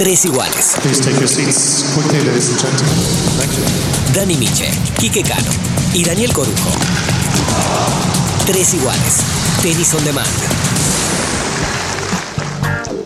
[0.00, 0.76] Tres iguales.
[4.14, 5.50] Dani Miche, Quique Cano
[5.92, 6.70] y Daniel Corujo.
[8.46, 9.16] Tres iguales.
[9.60, 10.26] Tenis on demand.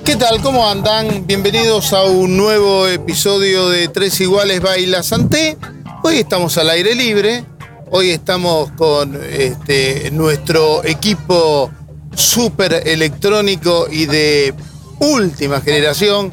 [0.05, 0.41] ¿Qué tal?
[0.41, 1.27] ¿Cómo andan?
[1.27, 5.59] Bienvenidos a un nuevo episodio de Tres Iguales Baila Santé.
[6.05, 7.45] Hoy estamos al aire libre.
[7.91, 11.73] Hoy estamos con este, nuestro equipo
[12.15, 14.55] súper electrónico y de
[15.01, 16.33] última generación,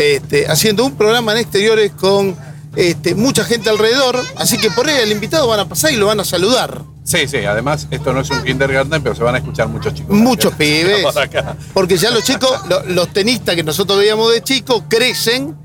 [0.00, 2.34] este, haciendo un programa en exteriores con
[2.76, 4.18] este, mucha gente alrededor.
[4.36, 6.82] Así que por ahí el invitado van a pasar y lo van a saludar.
[7.02, 10.14] Sí, sí, además esto no es un kindergarten, pero se van a escuchar muchos chicos.
[10.16, 10.58] Muchos acá.
[10.58, 11.04] pibes.
[11.74, 15.56] Porque ya los chicos, lo- los tenistas que nosotros veíamos de chicos, crecen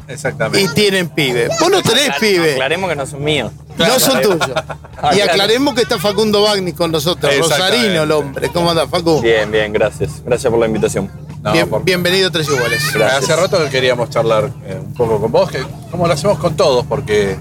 [0.54, 1.50] y tienen pibes.
[1.60, 2.54] Vos no tenés pibes.
[2.54, 3.52] Aclaremos que no son míos.
[3.78, 4.50] No son tuyos.
[5.16, 7.32] Y aclaremos que está Facundo Bagni con nosotros.
[7.38, 8.50] Rosarino el hombre.
[8.50, 9.22] ¿Cómo anda, Facu?
[9.22, 10.24] Bien, bien, gracias.
[10.26, 11.12] Gracias por la invitación.
[11.46, 12.92] No, Bien- por- Bienvenido a Tres Iguales.
[12.92, 13.24] Gracias.
[13.24, 16.56] Hace rato que queríamos charlar eh, un poco con vos, que, como lo hacemos con
[16.58, 17.38] todos, porque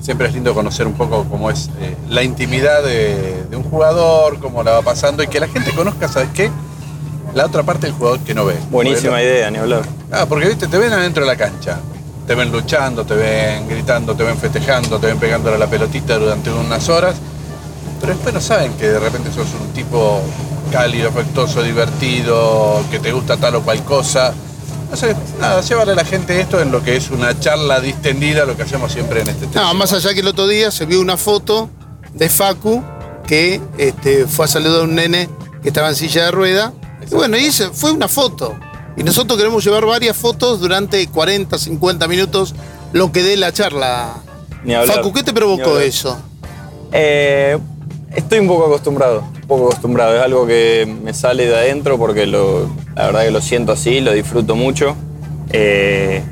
[0.00, 4.38] siempre es lindo conocer un poco cómo es eh, la intimidad de, de un jugador,
[4.40, 6.50] cómo la va pasando y que la gente conozca, ¿sabes qué?
[7.34, 8.56] La otra parte del jugador que no ve.
[8.70, 9.82] Buenísima Porque- idea, ni hablar.
[10.10, 11.78] Ah, porque viste, te ven adentro de la cancha.
[12.26, 16.16] Te ven luchando, te ven gritando, te ven festejando, te ven pegándole a la pelotita
[16.18, 17.16] durante unas horas.
[18.00, 20.22] Pero después no saben que de repente sos un tipo
[20.72, 24.32] cálido, afectuoso, divertido, que te gusta tal o cual cosa.
[24.90, 28.44] No sé, nada, llevarle a la gente esto en lo que es una charla distendida,
[28.44, 29.66] lo que hacemos siempre en este tema.
[29.66, 31.70] No, más allá que el otro día se vio una foto
[32.14, 32.82] de Facu
[33.26, 35.28] que este, fue a saludar a un nene
[35.62, 36.72] que estaba en silla de rueda.
[37.10, 38.54] Y bueno, y ese fue una foto.
[38.96, 42.54] Y nosotros queremos llevar varias fotos durante 40, 50 minutos,
[42.92, 44.14] lo que dé la charla.
[44.64, 44.96] Ni hablar.
[44.96, 46.18] Facu, ¿qué te provocó eso?
[46.92, 47.58] Eh,
[48.14, 49.24] estoy un poco acostumbrado,
[49.60, 50.16] acostumbrado.
[50.16, 54.00] Es algo que me sale de adentro porque lo, la verdad que lo siento así,
[54.00, 54.96] lo disfruto mucho.
[55.50, 56.22] Eh,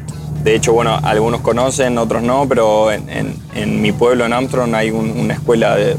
[0.42, 5.10] de hecho, bueno, algunos conocen, otros no, pero en, mi pueblo, en Armstrong, hay un-
[5.18, 5.96] una escuela de,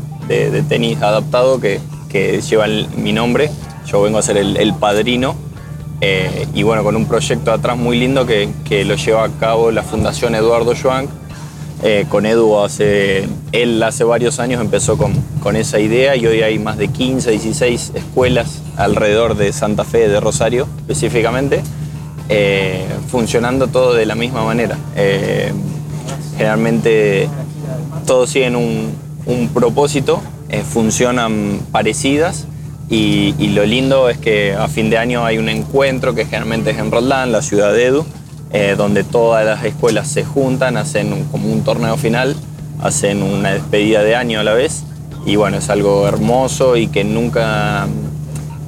[0.69, 2.65] tenis adaptado que, que lleva
[2.95, 3.51] mi nombre.
[3.85, 5.35] Yo vengo a ser el, el padrino.
[6.03, 9.69] Eh, y bueno, con un proyecto atrás muy lindo que, que lo lleva a cabo
[9.71, 11.09] la Fundación Eduardo Schwank.
[11.83, 16.43] Eh, con Edu hace, él hace varios años empezó con, con esa idea y hoy
[16.43, 21.63] hay más de 15, 16 escuelas alrededor de Santa Fe, de Rosario específicamente,
[22.29, 24.77] eh, funcionando todo de la misma manera.
[24.95, 25.51] Eh,
[26.37, 27.27] generalmente
[28.05, 28.93] todos siguen un,
[29.25, 30.21] un propósito,
[30.71, 32.45] funcionan parecidas
[32.89, 36.71] y, y lo lindo es que a fin de año hay un encuentro que generalmente
[36.71, 38.05] es en Roldán, la ciudad de Edu,
[38.53, 42.35] eh, donde todas las escuelas se juntan, hacen un- como un torneo final,
[42.81, 44.83] hacen una despedida de año a la vez
[45.25, 47.87] y bueno, es algo hermoso y que nunca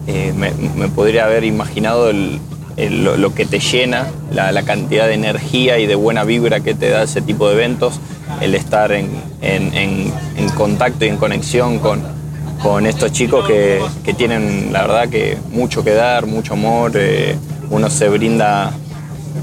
[0.08, 2.40] eh, me, me podría haber imaginado el-
[2.78, 6.60] el- lo, lo que te llena, la, la cantidad de energía y de buena vibra
[6.60, 8.00] que te da ese tipo de eventos,
[8.42, 9.10] el estar en,
[9.42, 12.02] en- en- en contacto y en conexión con,
[12.62, 17.36] con estos chicos que, que tienen, la verdad, que mucho que dar, mucho amor, eh,
[17.70, 18.74] uno se brinda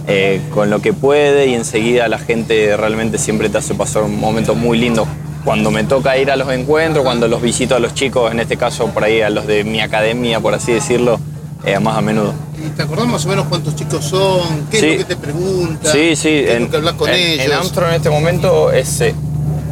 [0.06, 4.18] eh, con lo que puede y enseguida la gente realmente siempre te hace pasar un
[4.18, 5.06] momento muy lindo.
[5.44, 8.56] Cuando me toca ir a los encuentros, cuando los visito a los chicos, en este
[8.56, 11.18] caso por ahí a los de mi academia, por así decirlo,
[11.64, 12.34] eh, más a menudo.
[12.58, 14.66] ¿Y ¿Te acordás más o menos cuántos chicos son?
[14.70, 14.86] ¿Qué Sí.
[14.86, 15.92] es lo que te preguntan?
[15.92, 17.46] Sí, sí, ¿Qué es en, lo que hablas con en- ellos?
[17.46, 19.14] en Armstrong en este momento es, eh,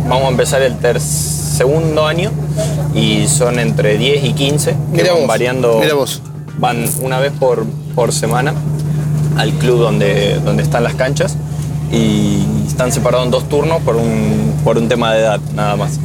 [0.09, 2.31] vamos a empezar el ter- segundo año
[2.95, 6.23] y son entre 10 y 15 que Mira van vos, variando, mira vos.
[6.59, 8.55] van una vez por, por semana
[9.39, 11.37] al club donde, donde están las canchas
[11.91, 15.99] y están separados en dos turnos por un, por un tema de edad nada más.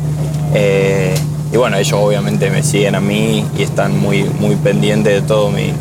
[0.53, 1.13] Eh,
[1.51, 5.51] y bueno, ellos obviamente me siguen a mí y están muy, muy pendientes de todo
[5.51, 5.71] mi,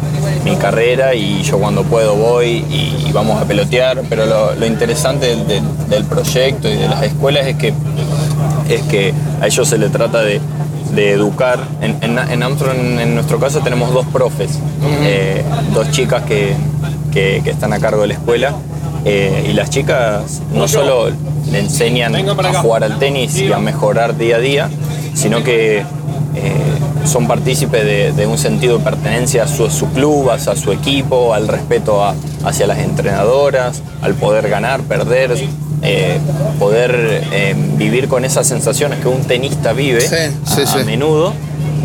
[0.45, 4.67] mi carrera y yo cuando puedo voy y, y vamos a pelotear, pero lo, lo
[4.67, 7.73] interesante del, del- del proyecto y de las escuelas es que,
[8.69, 10.41] es que a ellos se les trata de,
[10.95, 11.59] de educar.
[11.81, 14.51] En, en, en en, en nuestro caso, tenemos dos profes,
[15.05, 15.43] eh,
[15.75, 16.55] dos chicas que,
[17.13, 18.53] que- que están a cargo de la escuela.
[19.05, 21.11] eh, y las chicas no solo
[21.51, 24.71] le enseñan a jugar al tenis y a mejorar día a día,
[25.13, 25.85] sino que eh,
[27.05, 30.71] son partícipes de, de un sentido de pertenencia a su, su club, a, a su
[30.71, 32.15] equipo, al respeto a-
[32.45, 35.35] hacia las entrenadoras, al poder ganar, perder,
[35.83, 36.19] eh,
[36.61, 40.15] poder eh, vivir con esas sensaciones que un tenista vive Sí,
[40.47, 40.79] sí, a, sí.
[40.79, 41.33] a menudo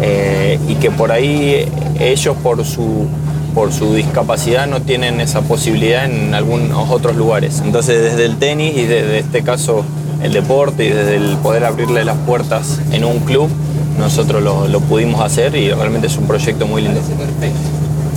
[0.03, 1.65] eh, y que por ahí
[1.99, 3.07] ellos por su
[3.57, 7.59] por su discapacidad no tienen esa posibilidad en algunos otros lugares.
[7.65, 9.83] Entonces desde el tenis y desde este caso
[10.21, 13.49] el deporte y desde el poder abrirle las puertas en un club,
[13.97, 17.01] nosotros lo, pudimos hacer y realmente es un proyecto muy lindo.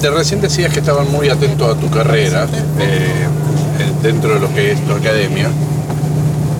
[0.03, 2.47] De recién decías que estaban muy atentos a tu carrera.
[2.79, 3.27] Eh,
[4.03, 5.49] dentro de lo que es tu academia.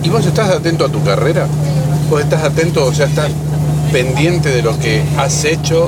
[0.01, 1.45] ¿Y vos estás atento a tu carrera?
[2.09, 3.29] ¿Vos estás atento, o sea, estás
[3.91, 5.87] pendiente de lo que has hecho,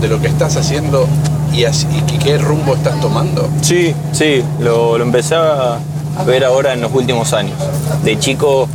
[0.00, 1.08] de lo que estás haciendo
[1.54, 1.86] y, así-
[2.22, 3.48] qué rumbo estás tomando?
[3.60, 5.78] Sí, sí, lo, lo empecé a
[6.16, 7.56] a ver ahora en los últimos años.
[8.04, 8.68] De chico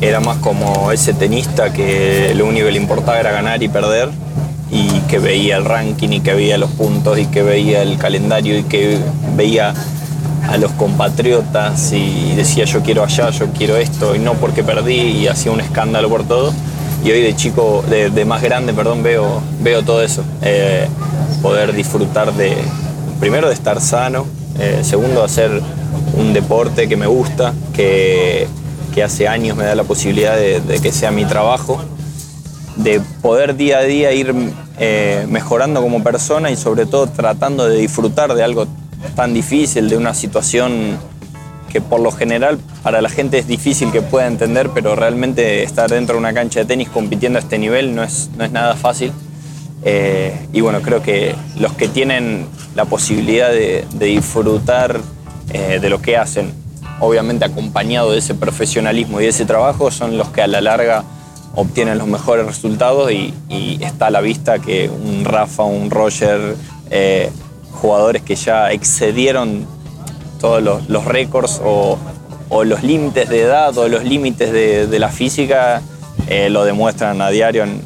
[0.00, 4.08] era más como ese tenista que lo único que le importaba era ganar y perder
[4.70, 8.56] y que veía el ranking y que veía los puntos y que veía el calendario
[8.56, 8.98] y que
[9.34, 9.74] veía
[10.48, 14.94] a los compatriotas y decía yo quiero allá, yo quiero esto y no porque perdí
[15.00, 16.52] y hacía un escándalo por todo.
[17.04, 20.22] Y hoy de chico, de, de más grande, perdón, veo, veo todo eso.
[20.42, 20.86] Eh,
[21.42, 22.56] poder disfrutar de,
[23.20, 24.26] primero de estar sano,
[24.58, 25.62] eh, segundo hacer
[26.14, 28.46] un deporte que me gusta, que,
[28.94, 31.80] que hace años me da la posibilidad de, de que sea mi trabajo,
[32.76, 34.34] de poder día a día ir
[34.78, 38.66] eh, mejorando como persona y sobre todo tratando de disfrutar de algo
[39.16, 40.98] tan difícil, de una situación
[41.68, 45.90] que por lo general para la gente es difícil que pueda entender, pero realmente estar
[45.90, 48.74] dentro de una cancha de tenis compitiendo a este nivel no es, no es nada
[48.76, 49.12] fácil.
[49.84, 55.00] Eh, y bueno, creo que los que tienen la posibilidad de, disfrutar
[55.50, 56.52] eh, de lo que hacen,
[57.00, 61.04] obviamente acompañado de ese profesionalismo y de ese trabajo, son los que a la larga
[61.54, 63.34] obtienen los mejores resultados y,
[63.80, 66.56] está a la vista que un Rafa, un Roger,
[66.90, 67.30] eh,
[67.72, 69.66] jugadores que ya excedieron
[70.40, 71.98] todos los, récords o,
[72.64, 75.82] los límites de edad o los límites de, la física
[76.50, 77.82] lo demuestran a diario en-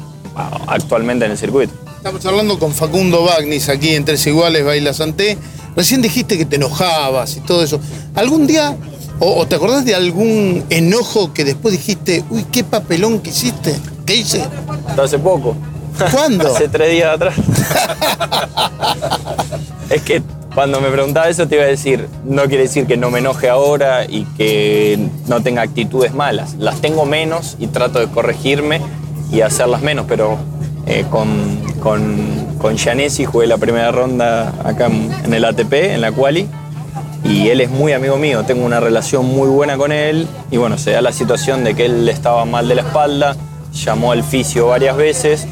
[0.67, 1.82] actualmente en el circuito.
[2.03, 5.37] Estamos hablando con Facundo Bagnis aquí en Tres Iguales, Baila Santé.
[5.73, 7.79] Recién dijiste que te enojabas y todo eso.
[8.13, 8.75] ¿Algún día,
[9.19, 13.79] o, o te acordás de algún enojo que después dijiste, uy, qué papelón que hiciste?
[14.05, 14.43] ¿Qué hice?
[15.01, 15.55] Hace poco.
[16.11, 16.47] ¿Cuándo?
[16.53, 17.35] Hace tres días atrás.
[19.89, 20.21] es que
[20.53, 23.47] cuando me preguntaba eso te iba a decir, no quiere decir que no me enoje
[23.47, 26.55] ahora y que no tenga actitudes malas.
[26.55, 28.81] Las tengo menos y trato de corregirme
[29.31, 30.37] y hacerlas menos, pero
[30.85, 36.13] eh, con, con, con Gianesi jugué la primera ronda acá en, el ATP, en la
[36.13, 36.47] quali,
[37.25, 40.77] y él es muy amigo mío, tengo una relación muy buena con él y bueno,
[40.77, 43.35] se da la situación de que él estaba mal de la espalda,
[43.73, 45.45] llamó al fisio varias veces,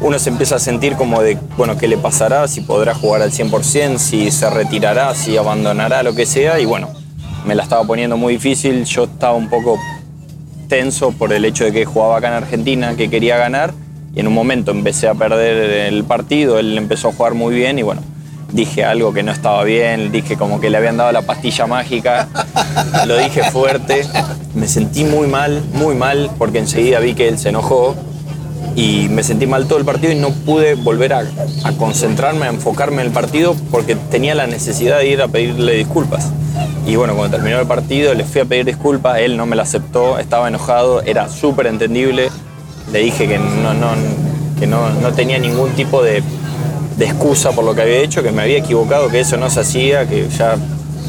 [0.00, 2.48] uno se empieza a sentir como de, bueno, ¿qué le pasará?
[2.48, 6.88] Si podrá jugar al 100%, si se retirará, si abandonará, lo que sea, y bueno,
[7.44, 9.76] me la estaba poniendo muy difícil, yo estaba un poco
[10.68, 13.74] tenso por el hecho de que jugaba acá en Argentina, que quería ganar,
[14.18, 17.82] en un momento empecé a perder el partido, él empezó a jugar muy bien y
[17.82, 18.02] bueno,
[18.52, 22.28] dije algo que no estaba bien, dije como que le habían dado la pastilla mágica,
[23.06, 24.04] lo dije fuerte,
[24.56, 27.94] me sentí muy mal, muy mal, porque enseguida vi que él se enojó
[28.74, 31.22] y me sentí mal todo el partido y no pude volver a,
[31.62, 35.74] a concentrarme, a enfocarme en el partido porque tenía la necesidad de ir a pedirle
[35.74, 36.32] disculpas.
[36.88, 39.62] Y bueno, cuando terminó el partido le fui a pedir disculpas, él no me la
[39.62, 42.30] aceptó, estaba enojado, era súper entendible,
[42.92, 43.72] le dije que no,
[44.58, 46.22] que no, no tenía ningún tipo de,
[46.98, 50.08] excusa por lo que había hecho, que me había equivocado, que eso no se hacía,
[50.08, 50.56] que ya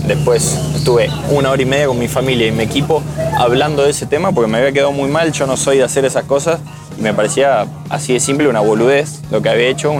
[0.05, 3.01] después estuve una hora y media con mi familia y mi equipo
[3.37, 6.05] hablando de ese tema porque me había quedado muy mal, yo no soy de hacer
[6.05, 6.59] esas cosas
[6.97, 9.93] y me parecía así de simple una boludez lo que había hecho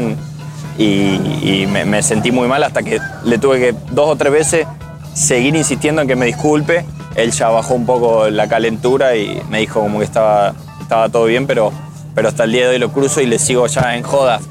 [0.77, 4.67] y me, me sentí muy mal hasta que le tuve que dos o tres veces
[5.13, 6.85] seguir insistiendo en que me disculpe.
[7.15, 10.53] Él ya bajó un poco la calentura y me dijo como que estaba,
[10.89, 11.71] estaba todo bien, pero,
[12.15, 14.41] pero hasta el día de hoy lo cruzo y le sigo ya en jodas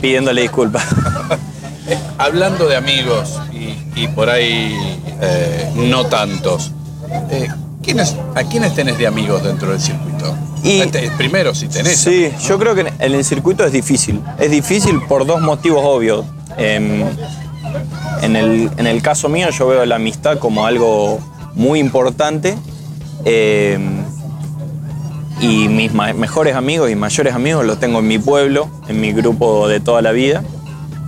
[0.00, 0.84] pidiéndole disculpas.
[2.18, 4.72] Hablando de amigos y, y por ahí
[5.20, 6.70] eh, no tantos,
[7.32, 7.48] eh,
[7.82, 10.32] ¿quiénes- ¿a quiénes tenés de amigos dentro del circuito?
[10.62, 11.96] Y- Este, primero, si tenés.
[11.98, 14.20] Sí, yo creo que en el circuito es difícil.
[14.38, 16.24] Es difícil por dos motivos obvios.
[16.56, 17.02] Em,
[18.22, 21.18] en, el, en el caso mío yo veo la amistad como algo
[21.56, 22.56] muy importante.
[23.24, 23.99] em,
[25.40, 29.68] y mis mejores amigos y mayores amigos los tengo en mi pueblo, en mi grupo
[29.68, 30.42] de toda la vida.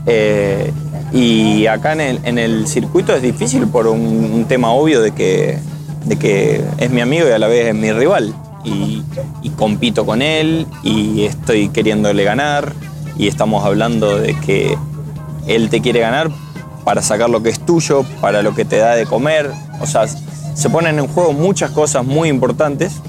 [0.07, 0.73] Eh,
[1.13, 5.13] y acá en el, en el circuito es difícil por un, un tema obvio de
[5.13, 5.59] que,
[6.07, 8.35] de que es mi amigo y a la vez es mi rival.
[8.65, 9.03] Y,
[9.43, 12.73] y compito con él y estoy queriéndole ganar
[13.19, 14.79] y estamos hablando de que
[15.47, 16.31] él te quiere ganar
[16.85, 19.51] para sacar lo que es tuyo, para lo que te da de comer.
[19.81, 23.03] O sea, se ponen en juego muchas cosas muy importantes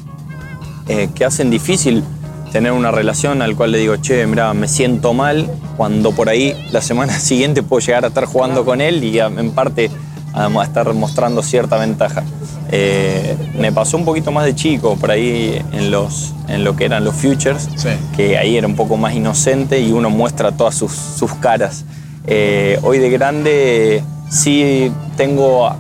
[0.88, 2.04] eh, que hacen difícil
[2.52, 6.54] tener una relación al cual le digo, che, mira, me siento mal, cuando por ahí
[6.72, 9.90] la semana siguiente puedo llegar a estar jugando con él y en parte
[10.34, 12.24] a, a estar mostrando cierta ventaja.
[12.72, 16.86] Eh, me pasó un poquito más de chico, por ahí en, los, en lo que
[16.86, 17.90] eran los futures, Sí.
[18.16, 21.86] que ahí era un poco más inocente y uno muestra todas sus, sus caras.
[22.26, 25.76] Eh, hoy de grande sí tengo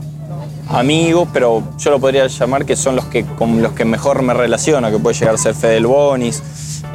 [0.74, 4.34] amigos, pero yo lo podría llamar que son los que con los que mejor me
[4.34, 6.42] relaciono, que puede llegar a ser Fede Bonis.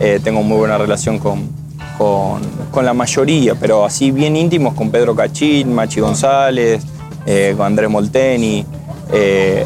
[0.01, 1.49] Eh, tengo muy buena relación con,
[1.97, 6.83] con, con la mayoría, pero así bien íntimos con Pedro Cachín, Machi González,
[7.25, 8.67] eh, con Andrés Molteni.
[9.13, 9.65] Eh,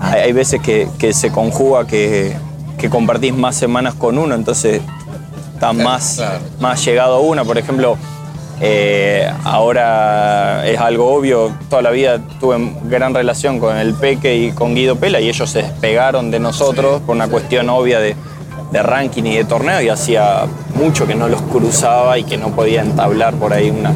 [0.00, 2.36] hay, hay veces que, que se conjuga que,
[2.78, 4.80] que compartís más semanas con uno, entonces
[5.54, 6.40] está más, claro.
[6.60, 7.44] más llegado a una.
[7.44, 7.96] Por ejemplo,
[8.60, 14.52] eh, ahora es algo obvio, toda la vida tuve gran relación con el Peque y
[14.52, 18.14] con Guido Pela y ellos se despegaron de nosotros por una cuestión obvia de,
[18.70, 22.48] de ranking y de torneo y hacía mucho que no los cruzaba y que no
[22.50, 23.92] podía entablar por ahí una,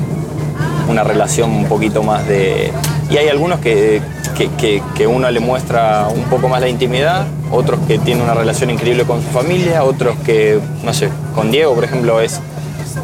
[0.89, 2.73] una relación un poquito más de...
[3.11, 4.03] Y hay algunos que,
[4.37, 8.69] que, que- uno le muestra un poco más la intimidad, otros que tienen una relación
[8.71, 12.39] increíble con su familia, otros que, no sé, con Diego, por ejemplo, es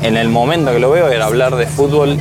[0.02, 2.18] en el momento que lo veo era hablar de fútbol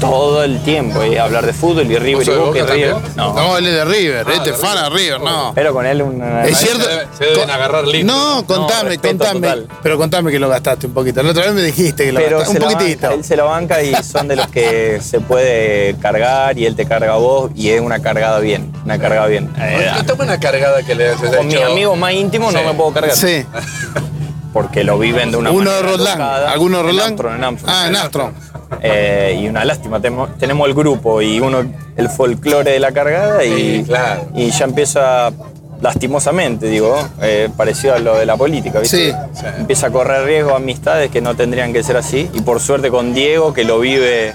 [0.00, 2.96] todo el tiempo, y hablar de fútbol y River y de Boca y Boca River.
[3.14, 5.52] No, No, él es de River, Ah, este de fan a River, no.
[5.54, 6.44] pero con él una...
[6.44, 6.82] Es cierto.
[6.82, 8.12] se debe- se deben agarrar limpio.
[8.12, 9.40] No, contame, contame.
[9.46, 9.68] total.
[9.80, 11.22] Pero contame que lo gastaste un poquito.
[11.22, 13.02] La otra vez me dijiste que lo Pero gastaste un poquitito.
[13.02, 16.74] banca, él se la banca y son de los que se puede cargar y él
[16.74, 19.52] te carga a vos y es una cargada bien, una cargada bien.
[19.56, 22.58] Eh, Esta buena cargada que le haces con mis amigos más íntimos Sí.
[22.60, 23.46] no me puedo cargar Sí.
[24.52, 26.52] porque lo viven de una Uno de manera alocada.
[26.52, 27.00] ¿Alguno de En?
[27.00, 27.74] Armstrong, en Armstrong.
[27.74, 28.32] Ah, en Armstrong.
[28.80, 31.62] Eh, y una lástima, tenemos, tenemos el grupo y uno
[31.96, 34.28] el folclore de la cargada y, Sí, claro.
[34.34, 35.30] y ya empieza
[35.80, 39.10] lastimosamente, digo, eh, parecido a lo de la política, ¿viste?
[39.10, 39.16] Sí.
[39.34, 39.46] Sí.
[39.58, 43.12] Empieza a correr riesgo amistades que no tendrían que ser así y por suerte con
[43.14, 44.32] Diego que lo vive,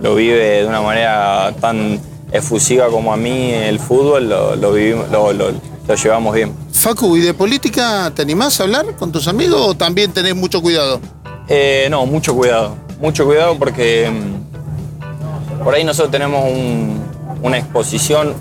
[0.00, 2.00] lo vive de una manera tan
[2.32, 5.52] efusiva como a mí el fútbol, lo, lo vivimos, lo, lo-
[5.88, 6.52] lo llevamos bien.
[6.72, 10.60] Facu, ¿y de política te animás a hablar con tus amigos o también tenés mucho
[10.62, 11.00] cuidado?
[11.48, 12.76] Eh, no, mucho cuidado.
[13.00, 17.02] Mucho cuidado porque mm, por ahí nosotros tenemos un-
[17.42, 18.34] una exposición,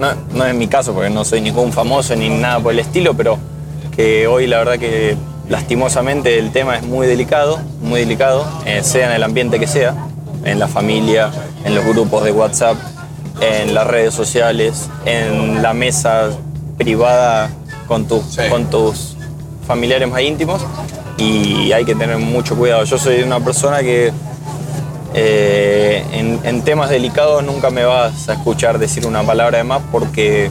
[0.00, 3.14] no, no es mi caso porque no soy ningún famoso ni nada por el estilo,
[3.14, 3.38] pero
[3.94, 5.16] que hoy la verdad que
[5.48, 9.94] lastimosamente el tema es muy delicado, muy delicado, eh, sea en el ambiente que sea,
[10.44, 11.30] en la familia,
[11.64, 12.76] en los grupos de WhatsApp,
[13.40, 16.30] en las redes sociales, en la mesa
[16.76, 17.50] privada
[17.86, 18.42] con, tus Sí.
[18.50, 19.16] con tus
[19.66, 20.60] familiares más íntimos
[21.16, 22.84] y hay que tener mucho cuidado.
[22.84, 24.12] Yo soy una persona que
[25.14, 29.80] eh, en, en temas delicados nunca me vas a escuchar decir una palabra de más
[29.92, 30.50] porque,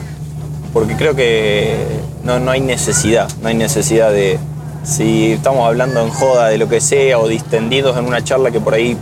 [0.71, 1.75] porque creo que
[2.23, 4.39] no, no hay necesidad, no hay necesidad de,
[4.83, 8.59] si estamos hablando en joda de lo que sea o distendidos en una charla que
[8.61, 8.97] por ahí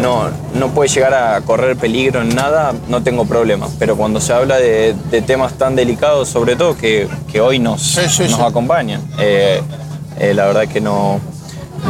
[0.00, 3.68] no, no puede llegar a correr peligro en nada, no tengo problema.
[3.78, 7.82] Pero cuando se habla de, de temas tan delicados, sobre todo que, que hoy nos,
[7.82, 8.42] Sí, sí, nos sí.
[8.42, 9.60] acompañan, eh,
[10.18, 11.20] eh, la verdad que no,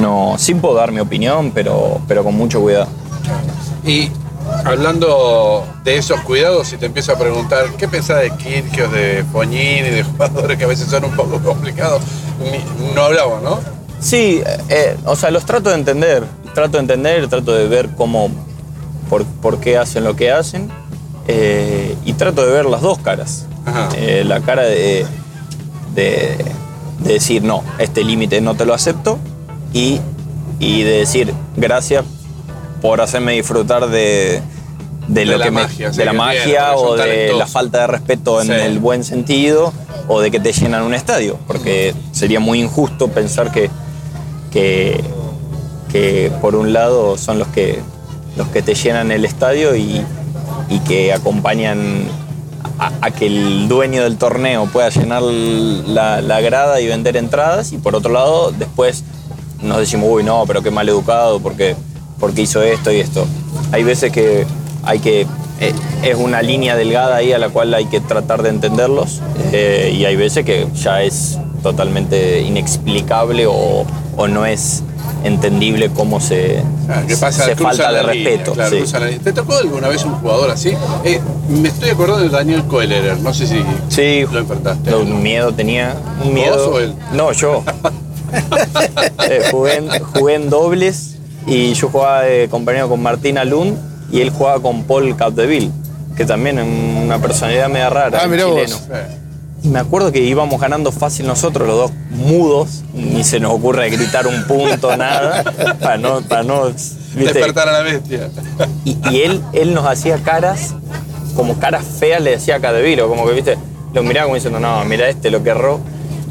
[0.01, 2.89] no, sí puedo dar mi opinión, pero, pero con mucho cuidado.
[3.85, 4.11] Y
[4.65, 9.83] hablando de esos cuidados, si te empiezo a preguntar, ¿qué pensás de Kirchhoff, de Foñini,
[9.91, 12.03] de jugadores que a veces son un poco complicados?
[12.95, 13.61] No hablamos, ¿no?
[14.01, 18.29] Sí, eh, o sea, los trato de entender, trato de entender, trato de ver cómo,
[19.09, 20.69] por, por qué hacen lo que hacen
[21.29, 23.47] eh, y trato de ver las dos caras.
[23.97, 25.07] Eh, la cara de,
[25.95, 26.37] de,
[27.01, 29.19] de decir, no, este límite no te lo acepto
[29.73, 30.01] y,
[30.59, 32.05] y de decir, gracias
[32.81, 34.43] por hacerme disfrutar de,
[35.07, 37.87] de lo la que me- magia, sí, de la magia o de la falta de
[37.87, 38.53] respeto en Sí.
[38.55, 39.73] el buen sentido
[40.09, 43.71] o de que te llenan un estadio, porque sería muy injusto pensar que,
[44.51, 45.01] que,
[45.93, 47.81] que por un lado son los que,
[48.37, 50.05] los que te llenan el estadio y,
[50.71, 52.09] y que acompañan
[52.79, 57.79] a, que el dueño del torneo pueda llenar la, la grada y vender entradas y
[57.79, 59.05] por otro lado después
[59.61, 61.77] nos decimos, uy no, pero qué mal educado porque,
[62.19, 63.27] porque hizo esto y esto.
[63.71, 64.47] Hay veces que
[64.83, 65.27] hay que,
[65.61, 69.21] eh, es una línea delgada ahí a la cual hay que tratar de entenderlos
[69.53, 73.85] eh, y hay veces que ya es totalmente inexplicable o,
[74.17, 74.83] o no es
[75.25, 78.53] entendible cómo se, Ah, que pasa, se falta de línea, respeto.
[78.53, 79.19] claro, sí.
[79.23, 80.75] ¿Te tocó alguna vez un jugador así?
[81.05, 84.91] Eh, me estoy acordando de Daniel Coelerer, no sé si Sí, lo enfrentaste.
[84.91, 85.95] no, un miedo tenía.
[86.25, 86.71] Un miedo.
[86.71, 86.95] o él?
[87.13, 87.63] No, yo.
[89.29, 91.17] Eh, jugué, en, jugué en dobles
[91.47, 93.77] y yo jugaba de compañero con Martín Alun
[94.11, 95.71] y él jugaba con Paul Capdeville,
[96.17, 98.21] que también es una personalidad media rara.
[98.23, 98.77] Ah, mirá chileno.
[98.79, 98.89] vos.
[99.63, 103.89] Y me acuerdo que íbamos ganando fácil nosotros, los dos mudos, ni se nos ocurre
[103.91, 105.45] gritar un punto, nada,
[105.81, 107.23] para no, para no ¿viste?
[107.23, 108.29] Despertar a la bestia.
[108.85, 110.75] Y, y él, él nos hacía caras,
[111.37, 113.57] como caras feas le decía a Cadeviro, como que, viste,
[113.95, 115.81] lo miraba como diciendo, no, mira este lo que erró.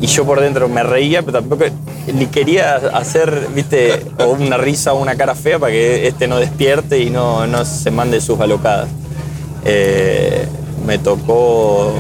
[0.02, 1.66] Y yo por dentro me reía, pero tampoco
[2.12, 6.40] ni quería hacer, viste, o una risa o una cara fea para que este no
[6.40, 8.90] despierte y no, no se mande sus alocadas.
[9.64, 10.48] Eh,
[10.88, 11.94] me tocó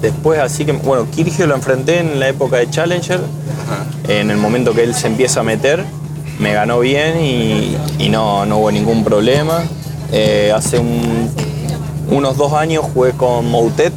[0.00, 3.20] después, así que, bueno, Kirgio lo enfrenté en la época de Challenger,
[4.08, 5.84] en el momento que él se empieza a meter,
[6.38, 9.62] me ganó bien y, y no, no hubo ningún problema.
[10.12, 11.28] Eh, hace un-
[12.10, 13.92] unos dos años jugué con Moutet,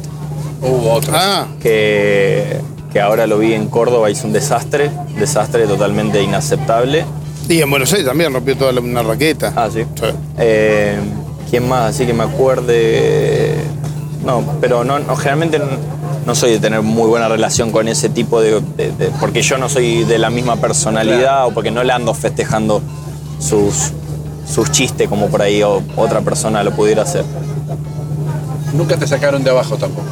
[0.60, 1.16] Hubo otros.
[1.18, 2.60] Ah, que,
[2.92, 7.04] que ahora lo vi en Córdoba, hizo un desastre, desastre totalmente inaceptable.
[7.48, 9.52] y en Buenos Aires también rompió toda la- una raqueta.
[9.56, 9.80] Ah, sí.
[9.96, 10.06] Sí.
[10.38, 10.96] Eh,
[11.50, 11.94] ¿Quién más?
[11.94, 13.41] Así que me acuerde.
[14.24, 15.64] No, pero no, no, generalmente no,
[16.26, 19.58] no soy de tener muy buena relación con ese tipo de, de- de- Porque yo
[19.58, 22.80] no soy de la misma personalidad o porque no le ando festejando
[23.40, 23.90] sus,
[24.48, 27.24] sus chistes como por ahí o- otra persona lo pudiera hacer.
[28.74, 30.06] Nunca te sacaron de abajo tampoco.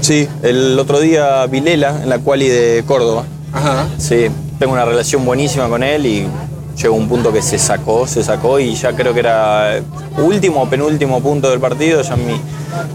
[0.00, 3.24] Sí, el otro día Vilela en la quali de Córdoba.
[3.52, 3.86] Ajá.
[3.98, 4.26] Sí,
[4.58, 6.26] tengo una relación buenísima con él y
[6.76, 9.80] llegó un punto que se sacó, se sacó y ya creo que era
[10.18, 12.40] último o penúltimo punto del partido, ya mi,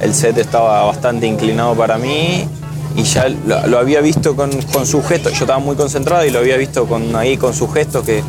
[0.01, 2.47] el set estaba bastante inclinado para mí
[2.95, 6.31] y ya lo, lo había visto con, con sus gestos, yo estaba muy concentrado y
[6.31, 8.23] lo había visto con, ahí con sus gestos que,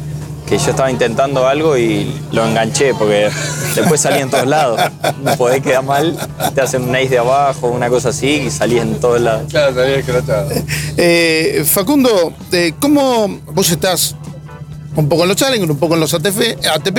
[0.49, 3.29] que yo estaba intentando algo y lo enganché porque
[3.75, 4.81] después salía en todos lados,
[5.23, 6.17] no podés quedar mal,
[6.55, 9.51] te hacen un ace de abajo, una cosa así y salís en todos lados.
[9.51, 10.51] Claro, escrachado.
[10.97, 14.17] Eh, Facundo, eh, ¿cómo vos estás
[14.99, 16.99] un poco en los Challenger, un poco en los ATP, ATP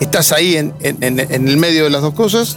[0.00, 2.56] estás ahí en, el medio de las dos cosas?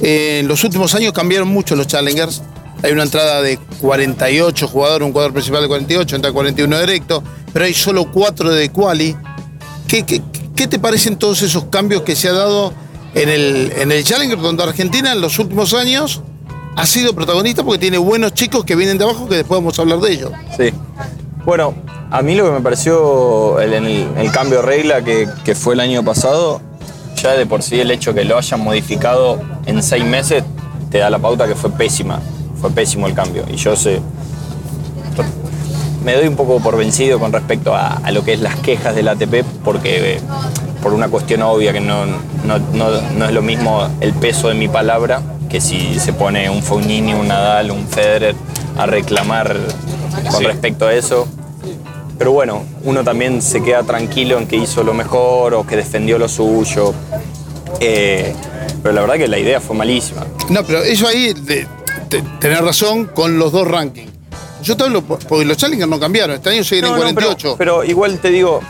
[0.00, 2.42] Eh, en los últimos años cambiaron mucho los Challengers.
[2.82, 7.66] Hay una entrada de 48 jugadores, un jugador principal de 48, entra 41 directo, pero
[7.66, 9.14] hay solo 4 de quali.
[9.86, 10.22] ¿Qué, qué,
[10.54, 12.72] qué te parecen todos esos cambios que se ha dado
[13.14, 16.22] en el, en el Challenger, donde Argentina en los últimos años
[16.74, 19.82] ha sido protagonista porque tiene buenos chicos que vienen de abajo que después vamos a
[19.82, 20.32] hablar de ellos?
[20.56, 20.72] Sí.
[21.44, 21.74] Bueno,
[22.10, 25.54] a mí lo que me pareció el- en el, el cambio de regla que, que
[25.54, 26.60] fue el año pasado,
[27.20, 30.44] ya de por sí el hecho que lo hayan modificado en seis meses
[30.90, 32.20] te da la pauta que fue pésima.
[32.60, 33.44] Fue pésimo el cambio.
[33.50, 34.00] Y yo sé.
[36.04, 38.94] Me doy un poco por vencido con respecto a, a lo que es las quejas
[38.94, 40.20] del ATP, porque eh,
[40.82, 44.54] por una cuestión obvia que no, no, no- no es lo mismo el peso de
[44.54, 48.36] mi palabra que si se pone un Fognini, un Nadal, un Federer
[48.78, 49.56] a reclamar
[50.30, 50.44] con Sí.
[50.44, 51.26] respecto a eso.
[52.18, 56.18] Pero bueno, uno también se queda tranquilo en que hizo lo mejor o que defendió
[56.18, 56.94] lo suyo.
[57.80, 58.34] Eh,
[58.82, 60.24] pero la verdad que la idea fue malísima.
[60.48, 61.66] No, pero eso ahí, de,
[62.08, 64.10] de- tenés razón con los dos rankings.
[64.62, 67.02] Yo te hablo, por- porque los Challengers no cambiaron, este año siguen en No, no,
[67.02, 67.56] 48.
[67.58, 68.60] pero, pero igual te digo,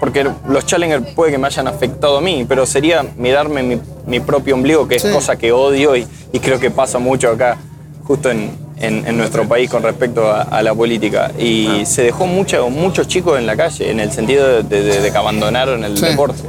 [0.00, 4.20] porque los Challenger puede que me hayan afectado a mí, pero sería mirarme mi, mi
[4.20, 7.56] propio ombligo, que es cosa que odio y, y creo que pasa mucho acá,
[8.04, 11.30] justo en, en- en nuestro país con respecto a, a la política.
[11.38, 15.10] Y se dejó mucho- muchos chicos en la calle, en el sentido de, de- de
[15.12, 16.04] que abandonaron el Sí.
[16.06, 16.42] deporte.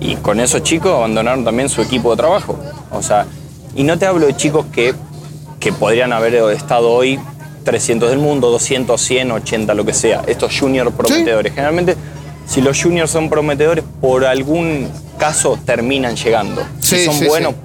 [0.00, 2.58] Y con esos chicos abandonaron también su equipo de trabajo.
[2.92, 3.26] O sea,
[3.74, 4.94] y no te hablo de chicos que,
[5.60, 7.18] que podrían haber estado hoy
[7.64, 10.22] 300 del mundo, 200, 100, 80, lo que sea.
[10.26, 11.52] Estos junior prometedores.
[11.52, 11.96] Generalmente,
[12.46, 16.62] si los juniors son prometedores, por algún caso terminan llegando.
[16.80, 17.58] Sí, si son sí, buenos, sí.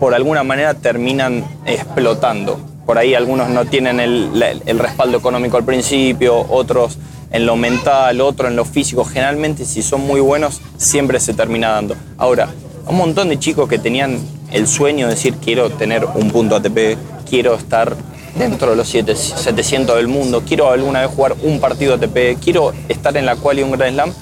[0.00, 2.60] por alguna manera terminan explotando.
[2.88, 6.96] Por ahí algunos no tienen el, respaldo económico al principio, otros
[7.30, 9.04] en lo mental, otros en lo físico.
[9.04, 11.96] Generalmente si son muy buenos, siempre se termina dando.
[12.16, 12.48] Ahora,
[12.86, 14.18] un montón de chicos que tenían
[14.52, 16.96] el sueño de decir quiero tener un punto ATP,
[17.28, 17.94] quiero estar
[18.38, 22.72] dentro de los siete- 700 del mundo, quiero alguna vez jugar un partido ATP, quiero
[22.88, 24.14] estar en la cual y un Grand Slam,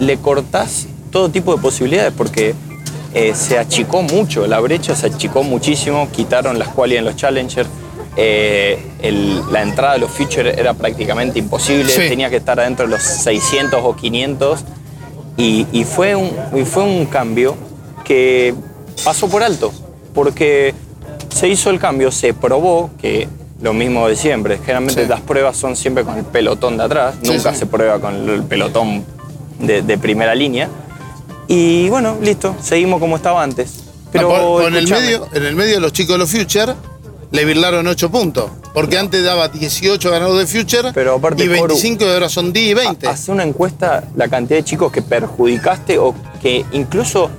[0.00, 2.56] le cortás todo tipo de posibilidades porque
[3.14, 7.68] eh, se achicó mucho, la brecha se achicó muchísimo, quitaron las quali en los Challengers,
[8.16, 12.08] eh, el- la entrada de los Futures era prácticamente imposible, Sí.
[12.08, 14.60] tenía que estar adentro de los 600 o 500
[15.36, 17.56] y, y fue un, y fue un cambio
[18.04, 18.54] que
[19.04, 19.72] pasó por alto,
[20.14, 20.74] porque
[21.34, 23.26] se hizo el cambio, se probó que
[23.60, 25.08] lo mismo de siempre, generalmente Sí.
[25.08, 28.42] las pruebas son siempre con el pelotón de atrás, Sí, nunca se prueba con el
[28.44, 29.04] pelotón
[29.58, 30.68] de, de primera línea.
[31.48, 33.80] Y bueno, listo, seguimos como estaba antes.
[34.12, 36.74] Pero Ah, por- por en, el medio, en el medio los chicos de los Future
[37.34, 38.48] le virlaron 8 puntos.
[38.72, 42.52] Porque antes daba 18 ganados de Future Pero aparte, y Coru, 25 y ahora son
[42.52, 43.08] 10 y 20.
[43.08, 47.30] Hace una encuesta la cantidad de chicos que perjudicaste o que incluso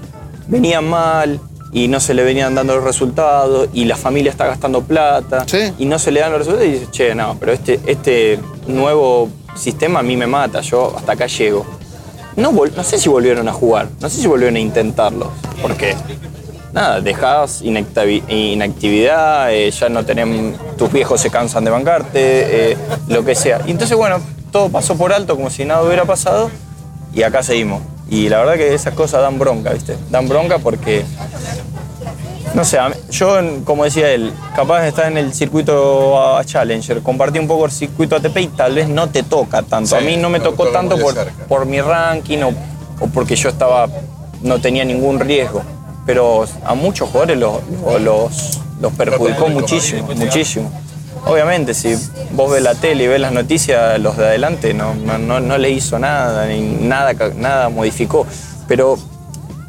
[0.48, 1.40] venían mal
[1.72, 5.74] y no se le venían dando los resultados y la familia está gastando plata Sí.
[5.80, 9.30] y no se le dan los resultados y dices, che, no, pero este, este nuevo
[9.56, 11.66] sistema a mí me mata, yo hasta acá llego.
[12.36, 15.32] No, no sé si volvieron a jugar, no sé si volvieron a intentarlo,
[15.62, 15.96] porque
[16.76, 20.28] nada, dejás inactividad, eh, ya no tenés,
[20.78, 23.62] tus viejos se cansan de bancarte, eh, lo que sea.
[23.66, 24.18] Y entonces, bueno,
[24.52, 26.52] todo pasó por alto como si nada hubiera pasado
[27.14, 27.82] y acá seguimos.
[28.10, 29.98] Y la verdad que esas cosas dan bronca, ¿viste?
[30.12, 31.06] Dan bronca porque
[32.54, 32.78] No sé,
[33.10, 37.66] yo, como decía él, capaz de estar en el circuito a Challenger, compartí un poco
[37.66, 39.90] el circuito ATP y tal vez no te toca tanto.
[39.90, 41.16] Sí, a mí no me tocó tanto por,
[41.48, 42.50] por mi ranking o,
[43.00, 43.88] o porque yo estaba
[44.42, 45.64] no tenía ningún riesgo.
[46.06, 47.62] Pero a muchos jugadores los,
[48.02, 50.72] los, los perjudicó muchísimo, muchísimo.
[51.26, 51.96] Obviamente, si
[52.34, 55.58] vos ves la tele y ves las noticias, los de adelante no, no, no, no
[55.58, 58.28] le hizo nada, ni nada, nada modificó.
[58.68, 58.98] Pero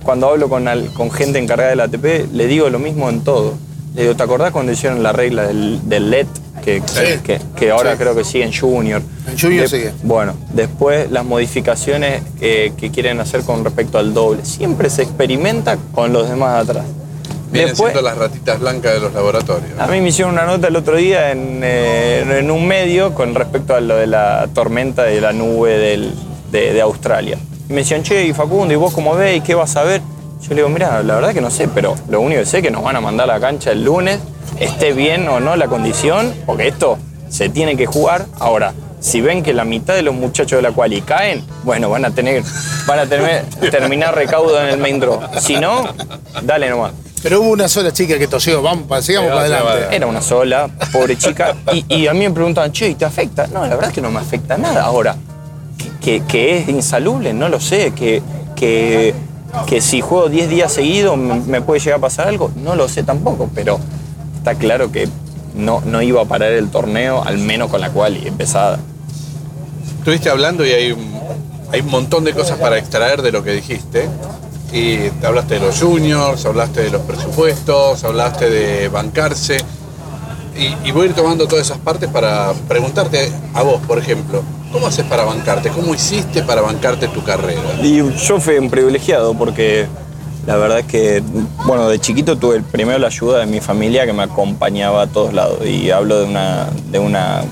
[0.03, 3.55] cuando hablo con, al- con gente encargada del ATP, le digo lo mismo en todo.
[3.95, 6.27] Le digo, ¿te acordás cuando hicieron la regla del, del LED?
[6.67, 7.21] Que, Sí.
[7.23, 7.99] que, que ahora Sí.
[7.99, 9.01] creo que sigue en Junior.
[9.29, 9.93] En Junior De- sigue.
[10.03, 14.45] Bueno, después las modificaciones eh, que quieren hacer con respecto al doble.
[14.45, 16.85] Siempre se experimenta con los demás atrás.
[17.53, 19.71] Vienen Después, siendo las ratitas blancas de los laboratorios.
[19.79, 23.37] a mí me hicieron una nota el otro día en, eh, en un medio con
[23.37, 26.13] respecto a lo de la tormenta de la nube del-
[26.51, 27.39] de, de Australia.
[27.69, 29.37] Y me decían, che, y Facundo, ¿y vos cómo ves?
[29.37, 30.01] ¿Y qué vas a ver?
[30.43, 32.63] Yo le digo, mira, la verdad que no sé, pero lo único que sé es
[32.63, 34.19] que nos van a mandar a la cancha el lunes,
[34.61, 38.27] esté bien o no la condición, porque esto se tiene que jugar.
[38.39, 42.05] Ahora, si ven que la mitad de los muchachos de la quali caen, bueno, van
[42.05, 42.43] a tener,
[42.87, 45.21] van a tener, terminar recaudo en el main draw.
[45.41, 45.85] Si no,
[46.43, 46.93] dale nomás.
[47.23, 48.63] Pero hubo una sola chica que tosió.
[48.63, 49.97] Vamos, sigamos para adelante.
[49.97, 51.57] Era una sola, pobre chica.
[51.73, 53.49] Y, y a mí me preguntaban, che, ¿y te afecta?
[53.49, 54.85] No, la verdad es que no me afecta nada.
[54.85, 55.17] Ahora,
[56.01, 57.93] que, que es insalubre, no lo sé.
[57.93, 58.23] Que,
[58.55, 59.13] que,
[59.67, 63.03] que si juego 10 días seguidos me, puede llegar a pasar algo, no lo sé
[63.03, 63.49] tampoco.
[63.55, 63.79] Pero
[64.37, 65.09] está claro que
[65.55, 68.79] no, no iba a parar el torneo, al menos con la cual empezada.
[69.99, 71.21] Estuviste hablando y hay un,
[71.73, 74.09] hay un montón de cosas para extraer de lo que dijiste.
[74.73, 79.59] Y te hablaste de los juniors, hablaste de los presupuestos, hablaste de bancarse.
[80.57, 84.43] Y, y voy a ir tomando todas esas partes para preguntarte a vos, por ejemplo,
[84.73, 85.71] ¿cómo haces para bancarte?
[85.71, 87.61] ¿Cómo hiciste para bancarte tu carrera?
[87.83, 89.87] Y yo fui un privilegiado porque
[90.47, 91.23] la verdad es que,
[91.67, 95.33] bueno, de chiquito tuve primero la ayuda de mi familia que me acompañaba a todos
[95.33, 95.65] lados.
[95.67, 97.43] Y hablo de una, de una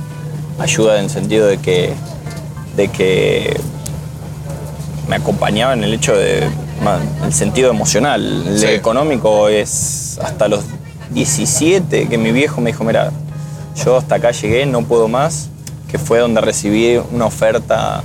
[0.59, 1.93] ayuda en el sentido de que,
[2.77, 3.59] de que
[5.09, 6.49] me acompañaba en el hecho de,
[7.25, 8.45] el sentido emocional.
[8.47, 8.67] El Sí.
[8.67, 10.61] económico es hasta los
[11.11, 13.11] 17 que mi viejo me dijo, mira,
[13.85, 15.49] yo hasta acá llegué, no puedo más,
[15.95, 18.03] que fue donde recibí una oferta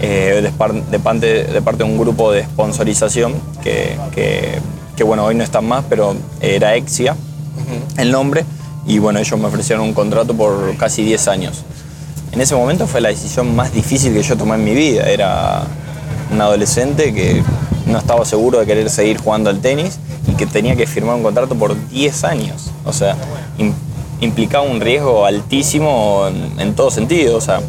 [0.00, 4.60] eh, de, par- de parte, de parte de un grupo de sponsorización que, que-
[4.94, 7.16] que, bueno, hoy no están más, pero era Exia
[7.96, 8.44] el nombre,
[8.86, 11.62] y bueno, ellos me ofrecieron un contrato por casi 10 años.
[12.30, 15.08] En ese momento fue la decisión más difícil que yo tomé en mi vida.
[15.10, 15.62] Era
[16.32, 17.42] un adolescente que
[17.86, 21.24] no estaba seguro de querer seguir jugando al tenis y que tenía que firmar un
[21.24, 22.70] contrato por 10 años.
[22.84, 23.16] O sea,
[24.20, 27.36] implicaba un riesgo altísimo en, en todo sentido.
[27.36, 27.60] O sea,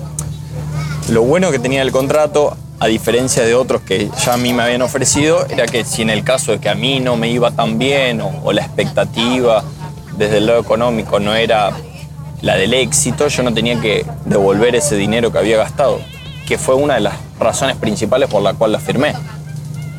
[1.09, 4.63] lo bueno que tenía el contrato, a diferencia de otros que ya a mí me
[4.63, 7.51] habían ofrecido, era que si en el caso de que a mí no me iba
[7.51, 9.63] tan bien o, o la expectativa
[10.17, 11.71] desde el lado económico no era
[12.41, 15.99] la del éxito, yo no tenía que devolver ese dinero que había gastado,
[16.47, 19.13] que fue una de las razones principales por la cual la firmé.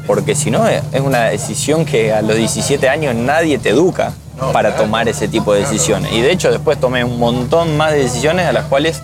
[0.06, 4.12] Porque si no, es una decisión que a los 17 años nadie te educa
[4.52, 6.12] para tomar ese tipo de decisiones.
[6.12, 9.02] Y de hecho después tomé un montón más de decisiones a las cuales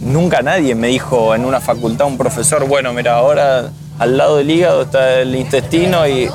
[0.00, 4.50] nunca nadie me dijo en una facultad, un profesor, bueno, mira, ahora al lado del
[4.50, 6.28] hígado está el intestino y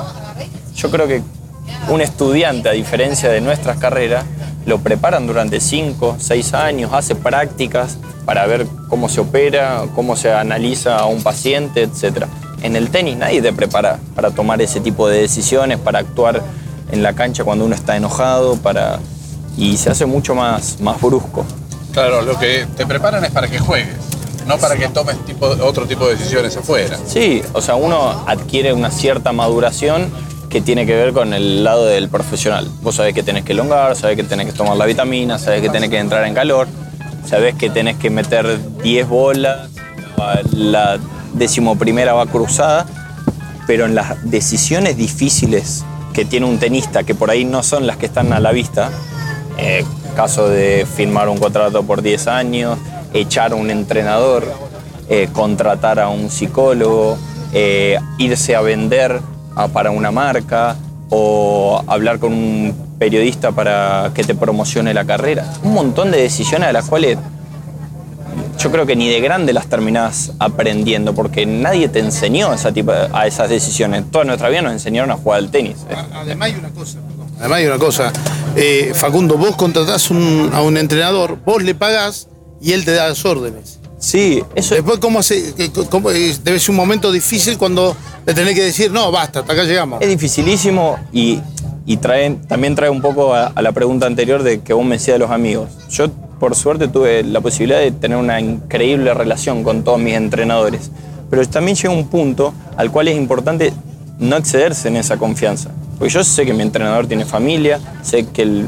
[0.74, 1.22] yo creo que
[1.88, 4.24] un estudiante, a diferencia de nuestras carreras,
[4.66, 10.32] lo preparan durante 5, 6 años, hace prácticas para ver cómo se opera, cómo se
[10.32, 12.26] analiza a un paciente, etc.
[12.62, 16.42] En el tenis nadie te prepara para tomar ese tipo de decisiones, para actuar
[16.92, 19.00] en la cancha cuando uno está enojado, para...
[19.56, 21.44] y se hace mucho más, más brusco.
[21.92, 23.96] Claro, lo que te preparan es para que juegues,
[24.46, 26.96] no para que tomes tipo, otro tipo de decisiones afuera.
[27.06, 30.10] Sí, o sea, uno adquiere una cierta maduración
[30.48, 32.68] que tiene que ver con el lado del profesional.
[32.82, 35.70] Vos sabés que tenés que elongar, sabés que tenés que tomar la vitamina, sabés que
[35.70, 36.68] tenés que entrar en calor,
[37.26, 39.70] sabés que tenés que meter 10 bolas,
[40.52, 40.98] la
[41.32, 42.86] decimoprimera va cruzada,
[43.66, 47.96] pero en las decisiones difíciles que tiene un tenista, que por ahí no son las
[47.96, 48.90] que están a la vista,
[49.58, 52.78] eh, caso de firmar un contrato por 10 años,
[53.12, 54.52] echar a un entrenador,
[55.08, 57.16] eh, contratar a un psicólogo,
[57.52, 59.20] eh, irse a vender
[59.72, 60.76] para una marca
[61.10, 65.52] o hablar con un periodista para que te promocione la carrera.
[65.62, 67.18] Un montón de decisiones a las cuales
[68.62, 72.92] yo creo que ni de grande las terminás aprendiendo porque nadie te enseñó esa tipo,
[73.12, 74.04] a esas decisiones.
[74.10, 75.76] Toda nuestra vida nos enseñaron a jugar al tenis.
[76.14, 77.26] Además hay una cosa, perdón.
[77.40, 78.12] Además hay una cosa.
[78.56, 82.28] Eh, Facundo, vos contratás un- a un entrenador, vos le pagás
[82.60, 83.78] y él te da las órdenes.
[83.98, 85.54] Sí, eso Después, ¿cómo hace?
[85.88, 87.96] cómo- eh, debe ser un momento difícil cuando
[88.26, 90.00] le tenés que decir, no, basta, hasta acá llegamos.
[90.02, 91.40] Es dificilísimo y
[91.84, 94.96] y traen, también trae un poco a, a la pregunta anterior de que vos me
[94.98, 95.68] decías de los amigos.
[95.90, 96.06] Yo,
[96.42, 100.90] por suerte, tuve la posibilidad de tener una increíble relación con todos mis entrenadores,
[101.30, 103.72] pero también llega un punto al cual es importante
[104.18, 105.70] no excederse en esa confianza.
[105.96, 108.64] Porque yo sé que mi entrenador tiene familia, sé que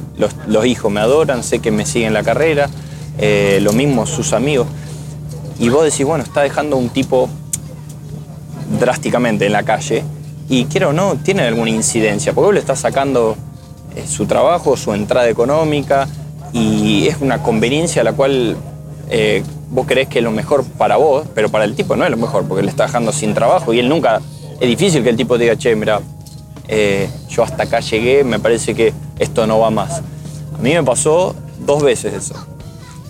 [0.47, 2.71] los hijos me adoran, sé que me siguen la carrera,
[3.19, 4.69] eh, lo mismo sus amigos.
[5.59, 7.29] Y vos decís, bueno, está dejando un tipo
[8.79, 10.05] drásticamente en la calle
[10.49, 13.35] y quiero o no, tiene alguna incidencia, porque vos le estás sacando
[13.97, 16.07] eh, su trabajo, su entrada económica
[16.55, 18.57] y es una conveniencia a la cual
[19.11, 22.11] eh, vos creés que es lo mejor para vos, pero para el tipo no es
[22.11, 24.21] lo mejor, porque le está dejando sin trabajo y él nunca,
[24.61, 26.01] es difícil que el tipo diga, che, mira,
[26.69, 30.01] eh, yo hasta acá llegué, me parece que esto no va más.
[30.57, 32.35] A mí me pasó dos veces eso.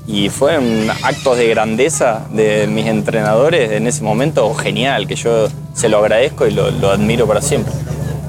[0.07, 5.91] Y fueron actos de grandeza de mis entrenadores en ese momento genial, que yo se
[5.91, 7.75] lo agradezco y lo, lo admiro para siempre.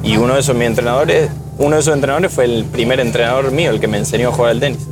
[0.04, 3.71] Y uno de esos mis entrenadores, uno de esos entrenadores fue el primer entrenador mío,
[3.71, 4.88] el que me enseñó a jugar al tenis.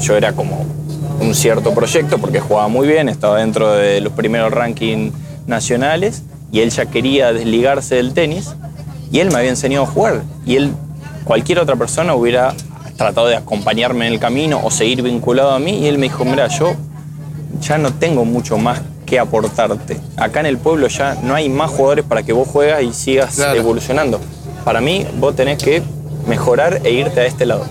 [0.00, 0.64] Yo era como
[1.20, 5.12] un cierto proyecto porque jugaba muy bien, estaba dentro de los primeros rankings
[5.46, 8.54] nacionales y él ya quería desligarse del tenis
[9.10, 10.72] y él me había enseñado a jugar y él,
[11.24, 12.54] cualquier otra persona hubiera
[12.96, 16.24] tratado de acompañarme en el camino o seguir vinculado a mí y él me dijo,
[16.24, 16.74] mira, yo
[17.60, 19.98] ya no tengo mucho más que aportarte.
[20.16, 23.34] Acá en el pueblo ya no hay más jugadores para que vos juegas y sigas
[23.36, 23.58] Claro.
[23.58, 24.20] evolucionando.
[24.64, 25.82] Para mí, vos tenés que
[26.26, 27.64] mejorar e irte a este lado.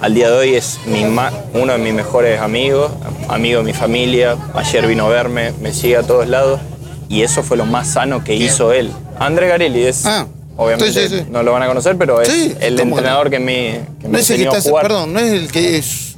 [0.00, 2.92] Al día de hoy es mi uno de mis mejores amigos,
[3.28, 4.36] amigo de mi familia.
[4.54, 6.60] Ayer vino a verme, me sigue a todos lados.
[7.08, 8.92] Y eso fue lo más sano que hizo él.
[9.18, 11.24] André Garelli es, Ah, obviamente sí, sí, sí.
[11.30, 12.28] no lo van a conocer, pero es
[12.60, 12.96] el ¿cómo no?
[12.98, 14.82] entrenador que me, que No es el que a está, jugar.
[14.86, 16.16] perdón, no es el que es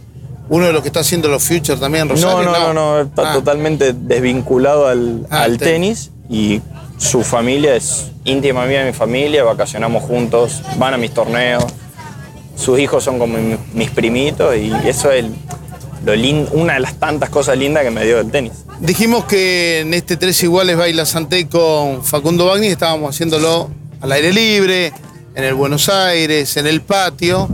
[0.50, 2.42] uno de los que está haciendo los Future también, No, Rosario.
[2.50, 6.60] no, no, no, está Ah, totalmente desvinculado al, Ah, al al tenis y
[6.98, 11.64] su familia es íntima mía de mi familia, vacacionamos juntos, van a mis torneos,
[12.60, 15.24] sus hijos son como mi- mis primitos y eso es
[16.04, 16.12] lo
[16.52, 18.52] una de las tantas cosas lindas que me dio el tenis.
[18.80, 23.70] Dijimos que en este Tres Iguales Baila Santé con Facundo Bagni estábamos haciéndolo
[24.00, 24.92] al aire libre,
[25.34, 27.48] en el Buenos Aires, en el patio.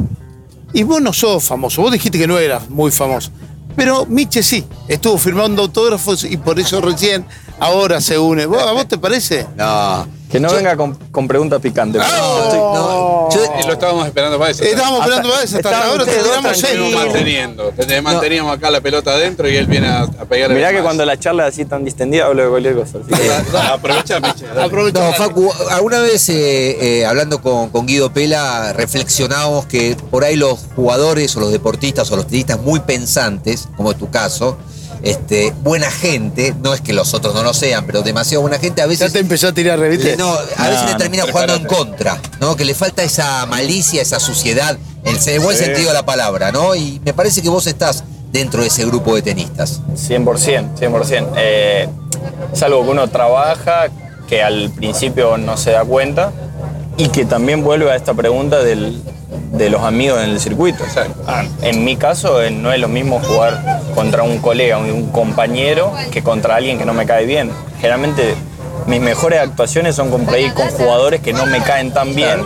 [0.72, 3.30] Y vos no sos famoso, vos dijiste que no eras muy famoso.
[3.74, 7.24] Pero Miche sí, estuvo firmando autógrafos y por eso recién
[7.60, 8.46] ahora se une.
[8.46, 9.46] ¿Vos, ¿A vos te parece?
[9.56, 10.14] No.
[10.30, 12.02] Que no venga con, con preguntas picantes.
[12.02, 14.64] estoy- no, yo- Y lo estábamos esperando para eso.
[14.64, 16.94] Estábamos Hasta- esperando para eso, hasta ahora te tiramos seis.
[16.94, 17.68] manteniendo.
[17.70, 21.04] Te- Manteníamos acá la pelota adentro y él viene a, a pegar Mirá que cuando
[21.06, 22.98] la charla es así tan distendida hablo de cualquier cosa.
[22.98, 24.46] así que- Aprovecha, Miche.
[24.60, 24.98] Aprovecha.
[25.00, 30.34] No, Facu, alguna vez eh, eh, hablando con, con Guido Pela, reflexionamos que por ahí
[30.34, 34.58] los jugadores o los deportistas o los tenistas muy pensantes, como es tu caso,
[35.02, 38.80] este, buena gente, no es que los otros no lo sean, pero demasiado buena gente,
[38.82, 40.12] a Ya veces te empezó a tirar reviste.
[40.12, 42.56] le- no, a veces No, le no, termina jugando en contra, ¿no?
[42.56, 45.64] Que le falta esa malicia, esa suciedad, en el buen Sí.
[45.64, 46.74] sentido de la palabra, ¿no?
[46.74, 49.80] Y me parece que vos estás dentro de ese grupo de tenistas.
[49.94, 51.28] 100%, 100%.
[51.36, 51.88] Eh,
[52.52, 53.86] es algo que uno trabaja,
[54.28, 56.32] que al principio no se da cuenta
[56.96, 59.00] y que también vuelve a esta pregunta del-
[59.52, 60.84] de los amigos en el circuito.
[61.62, 66.22] En mi caso eh, no es lo mismo jugar contra un colega, un, compañero, que
[66.22, 67.50] contra alguien que no me cae bien.
[67.80, 68.34] Generalmente
[68.86, 72.42] mis mejores actuaciones son con, con jugadores que no me caen tan bien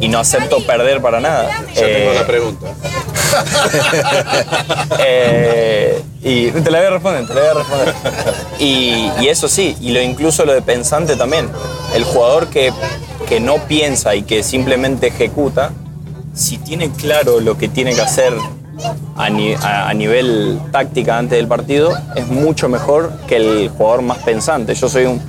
[0.00, 1.48] y no acepto perder para nada.
[1.74, 2.66] Ya tengo Eh, la pregunta.
[4.98, 7.94] eh, y te la voy a responder, te la voy a responder.
[8.58, 11.48] Y, y eso sí, y lo incluso lo de pensante también.
[11.94, 12.72] El jugador que,
[13.28, 15.70] que no piensa y que simplemente ejecuta,
[16.34, 18.34] si tiene claro lo que tiene que hacer
[19.16, 24.74] a, a- nivel táctica antes del partido, es mucho mejor que el jugador más pensante.
[24.74, 25.20] Yo soy un,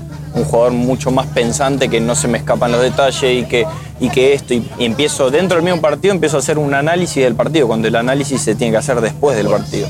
[0.45, 3.65] jugador mucho más pensante que no se me escapan los detalles y que,
[3.99, 7.23] y que esto, y, y empiezo dentro del mismo partido, empiezo a hacer un análisis
[7.23, 9.87] del partido, cuando el análisis se tiene que hacer después del partido.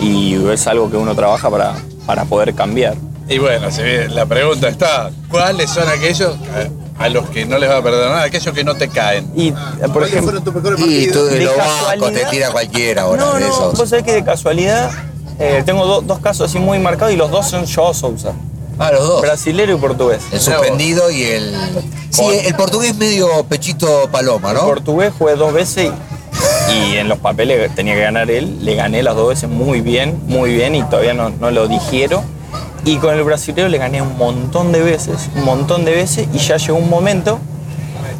[0.00, 1.74] Y es algo que uno trabaja para,
[2.06, 2.94] para poder cambiar.
[3.28, 6.34] Y bueno, si bien la pregunta está, ¿cuáles son aquellos
[6.98, 8.22] a, a los que no les va a perdonar?
[8.24, 9.30] Aquellos que no te caen.
[9.36, 12.12] Y, eh, por ¿Cuáles ejemplo, fueron tus mejores Y tú de de casualidad.
[12.12, 13.74] te tira cualquiera ahora no, de no, esos.
[13.78, 14.90] vos sabés que de casualidad
[15.38, 18.32] eh, tengo do- dos casos así muy marcados y los dos son Joao Sousa,
[18.78, 19.22] Ah, los dos.
[19.22, 20.20] brasilero y portugués.
[20.32, 21.54] El suspendido y el.
[22.10, 24.60] Sí, el portugués medio pechito paloma, ¿no?
[24.64, 25.90] portugués jugué dos veces
[26.70, 28.64] y, y en los papeles tenía que ganar él.
[28.64, 32.22] Le gané las dos veces muy bien, muy bien y todavía no, no lo digiero.
[32.88, 36.38] Y con el brasileño le gané un montón de veces, un montón de veces y
[36.38, 37.38] ya llegó un momento,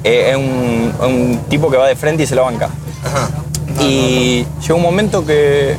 [0.05, 2.69] eh, es un, un tipo que va de frente y se la banca.
[3.81, 5.75] Y llegó un momento que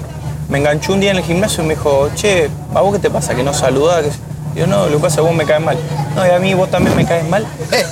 [0.49, 3.11] me enganchó un día en el gimnasio y me dijo, che, ¿a vos qué te
[3.11, 3.35] pasa?
[3.35, 4.05] ¿Que no saludás?
[4.55, 5.77] Yo no, lo que pasa es que vos me caes mal.
[6.15, 7.45] No, y a mí vos también me caes mal.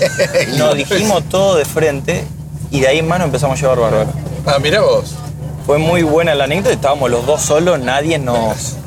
[0.57, 2.25] Nos dijimos todo de frente
[2.71, 4.09] y de ahí en mano empezamos a llevar bárbaro.
[4.47, 5.13] Ah, mirá vos.
[5.67, 8.77] Fue muy buena la anécdota, estábamos los dos solos, nadie nos,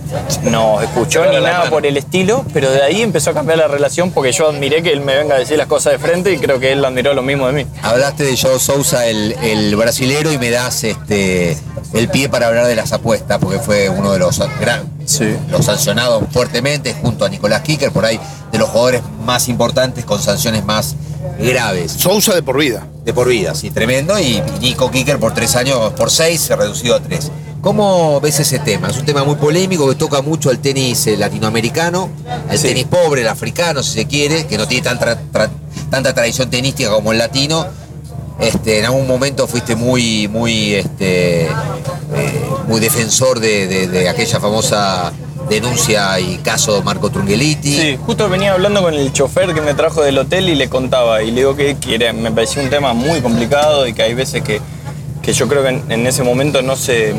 [0.44, 4.10] nos escuchó ni nada por el estilo, pero de ahí empezó a cambiar la relación
[4.10, 6.58] porque yo admiré que él me venga a decir las cosas de frente y creo
[6.58, 7.66] que él admiró lo mismo de mí.
[7.82, 11.56] Hablaste de Joe Sousa, el, el brasilero, y me das este
[11.92, 15.34] el pie para hablar de las apuestas, porque fue uno de los gran, Sí.
[15.50, 18.20] los sancionados fuertemente junto a Nicolás Kicker, por ahí
[18.52, 20.94] de los jugadores más importantes con sanciones más
[21.38, 21.92] graves.
[21.92, 22.86] Sousa de por vida.
[23.04, 24.18] De por vida, sí, tremendo.
[24.20, 27.30] Y Nico Kicker por tres años, por seis, se reducido a tres.
[27.62, 28.88] ¿Cómo ves ese tema?
[28.88, 32.08] Es un tema muy polémico que toca mucho al tenis eh, latinoamericano,
[32.48, 32.68] al Sí.
[32.68, 35.50] tenis pobre, el africano, si se quiere, que no tiene tanta, tra-
[35.90, 37.66] tanta tradición tenística como el latino.
[38.40, 41.50] Este, en algún momento fuiste muy, muy, este, eh,
[42.66, 45.12] muy defensor de, de- de aquella famosa
[45.50, 47.76] denuncia y caso Marco Trungeliti.
[47.76, 51.22] Sí, justo venía hablando con el chofer que me trajo del hotel y le contaba,
[51.22, 54.14] y le digo que, que era- me parecía un tema muy complicado y que hay
[54.14, 54.62] veces que,
[55.20, 57.14] que yo creo que en, en ese momento no se,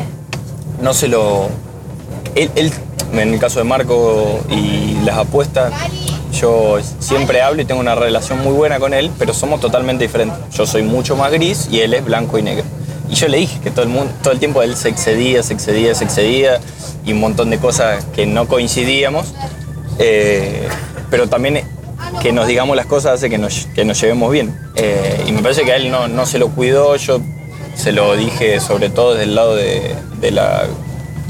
[0.81, 1.49] no se lo...
[2.35, 2.71] Él,
[3.13, 5.73] en el caso de Marco y las apuestas,
[6.33, 10.39] yo siempre hablo y tengo una relación muy buena con él, pero somos totalmente diferentes.
[10.55, 12.63] Yo soy mucho más gris y él es blanco y negro.
[13.09, 15.53] Y yo le dije que todo el, mundo, todo el tiempo él se excedía, se
[15.53, 16.59] excedía, se excedía
[17.05, 19.33] y un montón de cosas que no coincidíamos.
[19.99, 20.67] Eh,
[21.09, 21.63] pero también
[22.21, 24.57] que nos digamos las cosas hace que nos, que nos llevemos bien.
[24.75, 27.19] Eh, y me parece que a él no, no se lo cuidó, yo
[27.75, 30.63] se lo dije sobre todo desde el lado de, de la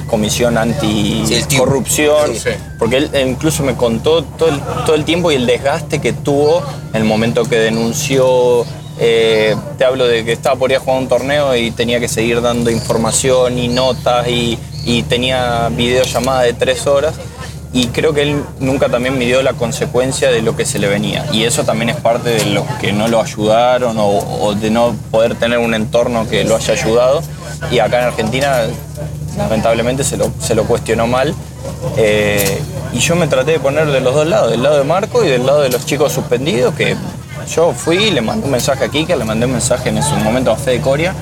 [0.08, 5.46] comisión anticorrupción, Sí, porque él incluso me contó todo el, todo el tiempo y el
[5.46, 6.62] desgaste que tuvo
[6.94, 8.66] en el momento que denunció.
[9.00, 12.08] eh, te hablo de que estaba por ir a jugar un torneo y tenía que
[12.08, 17.16] seguir dando información y notas y, y tenía videollamadas de tres horas.
[17.74, 21.26] Y creo que él nunca también midió la consecuencia de lo que se le venía.
[21.32, 25.36] Y eso también es parte de los que no lo ayudaron o, de no poder
[25.36, 27.22] tener un entorno que lo haya ayudado.
[27.72, 28.64] Y acá en Argentina
[29.38, 31.34] lamentablemente se lo, se lo cuestionó mal.
[31.96, 32.62] Eh,
[32.94, 35.30] y yo me traté de poner de los dos lados, del lado de Marco y
[35.30, 36.98] del lado de los chicos suspendidos, que
[37.48, 40.52] yo fui, le mandé un mensaje a Kika, le mandé un mensaje en ese momento
[40.52, 41.14] a Fede Coria,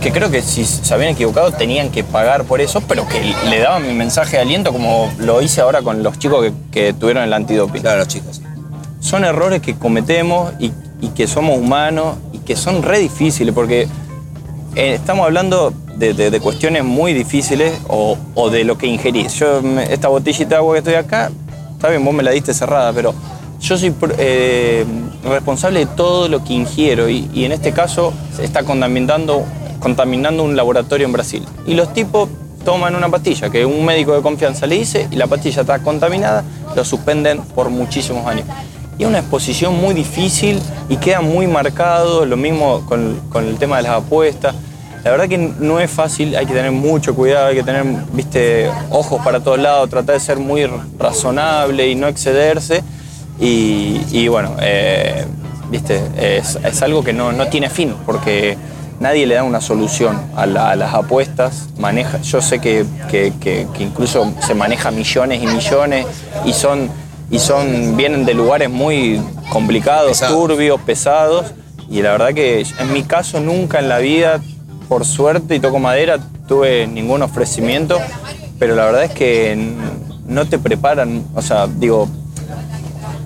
[0.00, 3.58] que creo que si se habían equivocado tenían que pagar por eso, pero que le
[3.60, 7.22] daba mi mensaje de aliento como lo hice ahora con los chicos que, que tuvieron
[7.24, 8.40] el antidoping Claro, chicos.
[9.00, 13.88] son errores que cometemos y, y que somos humanos y que son re difíciles porque
[14.74, 19.34] eh, estamos hablando de, de- de cuestiones muy difíciles o, o de lo que ingerís.
[19.34, 19.60] Yo,
[19.90, 21.30] esta botellita de agua que estoy acá,
[21.74, 23.14] está bien, vos me la diste cerrada, pero
[23.62, 24.84] yo soy eh,
[25.24, 29.44] responsable de todo lo que ingiero y, en este caso se está contaminando,
[29.78, 31.46] contaminando un laboratorio en Brasil.
[31.66, 32.28] Y los tipos
[32.64, 36.44] toman una pastilla que un médico de confianza le dice y la pastilla está contaminada,
[36.74, 38.46] lo suspenden por muchísimos años.
[38.98, 43.58] Y es una exposición muy difícil y queda muy marcado, lo mismo con, con el
[43.58, 44.56] tema de las apuestas.
[45.04, 48.68] La verdad que no es fácil, hay que tener mucho cuidado, hay que tener, viste,
[48.90, 52.82] ojos para todos lados, tratar de ser muy razonable y no excederse.
[53.44, 55.24] Y, y bueno, eh,
[55.68, 58.56] viste, es, es algo que no, no tiene fin, porque
[59.00, 61.68] nadie le da una solución a, la- a las apuestas.
[61.76, 66.06] Maneja, yo sé que, que- que- que incluso se maneja millones y millones
[66.44, 66.88] y son,
[67.32, 71.46] y son, vienen de lugares muy complicados, turbios, pesados.
[71.90, 74.40] Y la verdad que en mi caso nunca en la vida,
[74.88, 77.98] por suerte y toco madera, tuve ningún ofrecimiento,
[78.60, 79.72] pero la verdad es que
[80.26, 82.08] no te preparan, o sea, digo,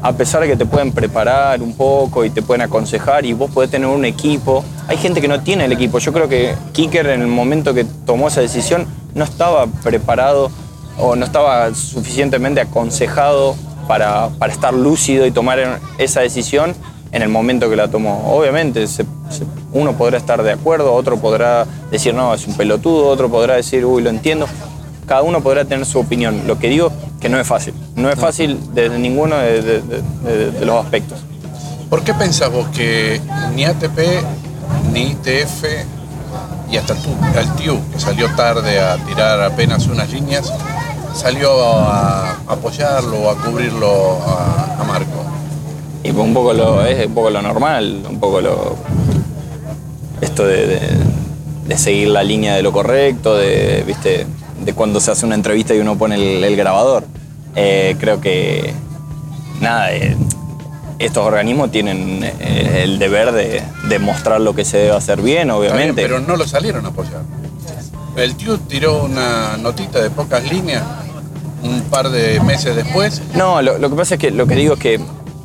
[0.06, 3.50] a pesar de que te pueden preparar un poco y te pueden aconsejar y vos
[3.50, 5.98] podés tener un equipo, hay gente que no tiene el equipo.
[5.98, 10.52] Yo creo que Kicker en el momento que tomó esa decisión no estaba preparado
[10.96, 13.56] o no estaba suficientemente aconsejado
[13.88, 16.72] para, para estar lúcido y tomar esa decisión
[17.10, 18.32] en el momento que la tomó.
[18.32, 18.84] Obviamente,
[19.72, 23.84] uno podrá estar de acuerdo, otro podrá decir, no, es un pelotudo, otro podrá decir,
[23.84, 24.46] uy, lo entiendo.
[25.04, 26.42] Cada uno podrá tener su opinión.
[26.46, 26.92] Lo que digo
[27.26, 27.74] que no es fácil.
[27.96, 31.18] No es fácil desde ninguno de, de- de- de- de los aspectos.
[31.90, 33.20] ¿Por qué pensás vos que
[33.56, 33.98] ni ATP,
[34.92, 35.64] ni ITF
[36.70, 40.52] y hasta tú, el TIU, que salió tarde a tirar apenas unas líneas,
[41.14, 45.24] salió a apoyarlo o a cubrirlo a, a Marco?
[46.04, 48.76] Y un poco lo, es un poco lo normal, un poco lo.
[50.20, 50.80] Esto de, de-
[51.66, 54.24] de seguir la línea de lo correcto, de, ¿viste?
[54.64, 57.04] de cuando se hace una entrevista y uno pone el, el grabador.
[57.56, 58.72] Eh, creo que.
[59.60, 60.16] Nada, eh,
[60.98, 65.48] estos organismos tienen eh, el deber de, de mostrar lo que se debe hacer bien,
[65.50, 66.02] Está bien, obviamente.
[66.02, 67.22] pero no lo salieron a apoyar.
[68.16, 70.82] El TIU tiró una notita de pocas líneas
[71.62, 73.20] un par de meses después.
[73.34, 75.00] No, lo, lo que pasa es que lo que digo es que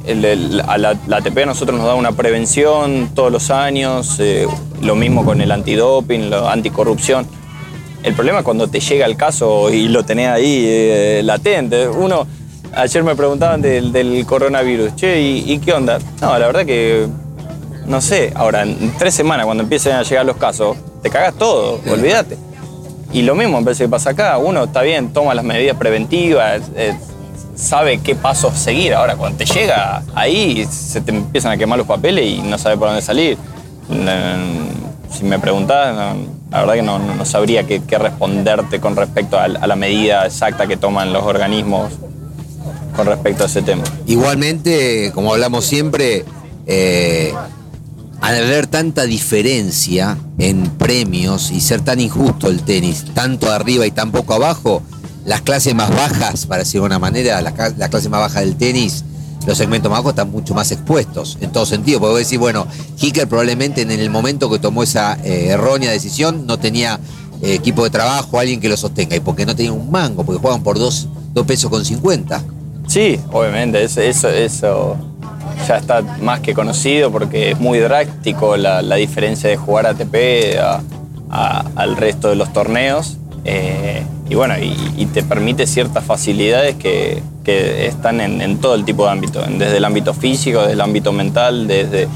[0.05, 4.17] el- el- a la, la ATP a nosotros nos da una prevención todos los años,
[4.19, 4.47] eh,
[4.81, 7.27] lo mismo con el antidoping, la anticorrupción.
[8.03, 11.87] El problema es cuando te llega el caso y lo tenés ahí eh, latente.
[11.87, 12.25] Uno,
[12.73, 15.99] ayer me preguntaban del, del coronavirus, che, ¿y, y qué onda?
[16.19, 17.07] No, la verdad que
[17.85, 18.31] no sé.
[18.35, 22.37] Ahora, en tres semanas, cuando empiecen a llegar los casos, te cagas todo, olvídate.
[23.13, 24.37] Y lo mismo me parece que pasa acá.
[24.37, 26.95] Uno está bien, toma las medidas preventivas, eh,
[27.55, 28.93] sabe qué pasos seguir.
[28.93, 32.77] Ahora, cuando te llega ahí, se te empiezan a quemar los papeles y no sabes
[32.79, 33.37] por dónde salir.
[35.11, 39.39] Si me preguntás, no, la verdad que no, no- sabría qué, qué responderte con respecto
[39.39, 41.93] a, la medida exacta que toman los organismos
[42.95, 43.83] con respecto a ese tema.
[44.05, 46.25] Igualmente, como hablamos siempre,
[46.67, 47.33] eh,
[48.19, 53.91] al haber tanta diferencia en premios y ser tan injusto el tenis, tanto arriba y
[53.91, 54.83] tan poco abajo,
[55.25, 58.41] las clases más bajas, para decirlo de una manera, las ca- la clase más baja
[58.41, 59.05] del tenis,
[59.45, 61.99] los segmentos más bajos están mucho más expuestos, en todo sentido.
[61.99, 62.67] Porque decís, bueno,
[62.99, 66.99] Hicker probablemente en el momento que tomó esa eh, errónea decisión no tenía
[67.41, 70.39] eh, equipo de trabajo, alguien que lo sostenga, y porque no tenía un mango, porque
[70.39, 72.43] jugaban por dos, dos pesos con 50.
[72.87, 74.97] Sí, obviamente, eso, eso, eso
[75.67, 80.57] ya está más que conocido porque es muy drástico la, la diferencia de jugar ATP
[80.59, 80.81] a-
[81.29, 83.17] a- al resto de los torneos.
[83.45, 88.85] eh, y bueno, y, y te permite ciertas facilidades que, que están en, todo el
[88.85, 92.07] tipo de ámbito, desde el ámbito físico, desde el ámbito mental, desde,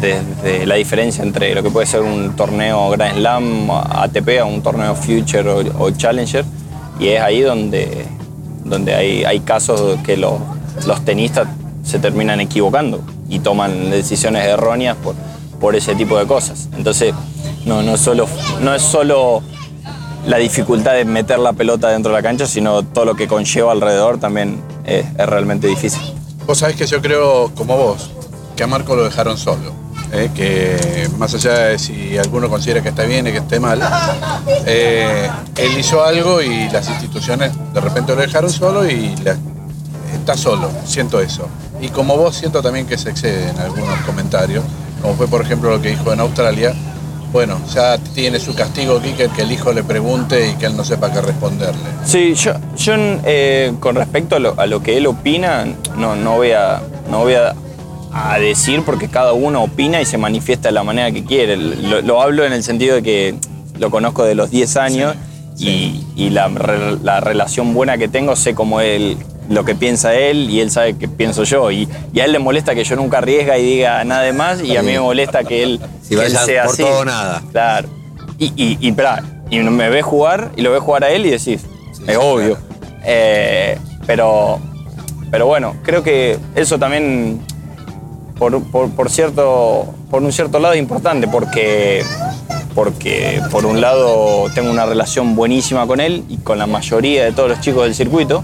[0.00, 4.62] desde la diferencia entre lo que puede ser un torneo Grand Slam, ATP, a un
[4.62, 6.44] torneo Future o, o Challenger.
[7.00, 8.06] Y es ahí donde,
[8.64, 10.34] donde hay, hay casos que los,
[10.86, 11.48] los tenistas
[11.82, 15.14] se terminan equivocando y toman decisiones erróneas por,
[15.60, 16.68] por ese tipo de cosas.
[16.76, 17.14] Entonces,
[17.64, 18.26] no, no, solo,
[18.60, 19.42] no es solo
[20.26, 23.72] la dificultad de meter la pelota dentro de la cancha, sino todo lo que conlleva
[23.72, 26.00] alrededor también es, es realmente difícil.
[26.46, 28.10] Vos sabés que yo creo, como vos,
[28.56, 29.82] que a Marco lo dejaron solo.
[30.12, 30.30] ¿eh?
[30.34, 33.80] Que más allá de si alguno considera que está bien y que esté mal,
[34.66, 39.14] eh, él hizo algo y las instituciones de repente lo dejaron solo y
[40.12, 41.48] está solo, siento eso.
[41.80, 44.62] Y como vos siento también que se excede en algunos comentarios,
[45.00, 46.74] como fue por ejemplo lo que dijo en Australia,
[47.32, 50.84] bueno, ya tiene su castigo Kicker que el hijo le pregunte y que él no
[50.84, 51.80] sepa qué responderle.
[52.04, 55.66] Sí, yo, yo eh, con respecto a lo, a lo que él opina,
[55.96, 57.54] no, no voy, a, no voy a,
[58.12, 61.56] a decir porque cada uno opina y se manifiesta de la manera que quiere.
[61.56, 63.34] Lo, lo hablo en el sentido de que
[63.78, 65.16] lo conozco de los 10 años
[65.58, 66.48] y, y la,
[67.02, 69.16] la relación buena que tengo, sé cómo él,
[69.48, 71.70] lo que piensa él y él sabe que pienso yo.
[71.70, 74.62] Y, y a él le molesta que yo nunca arriesga y diga nada de más
[74.62, 76.82] y a mí me molesta que él, Si que él sea por así.
[76.82, 77.42] todo o nada.
[77.52, 77.88] Claro.
[78.38, 78.94] Y, y, y,
[79.50, 81.62] y me ve jugar y lo ve jugar a él y decís,
[82.06, 82.56] es obvio.
[83.04, 84.58] Eh, pero,
[85.30, 87.40] pero bueno, creo que eso también,
[88.38, 92.02] por, por- por cierto, por un cierto lado, es importante porque,
[92.74, 97.32] porque por un lado tengo una relación buenísima con él y con la mayoría de
[97.32, 98.42] todos los chicos del circuito.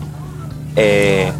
[0.77, 1.33] Eh,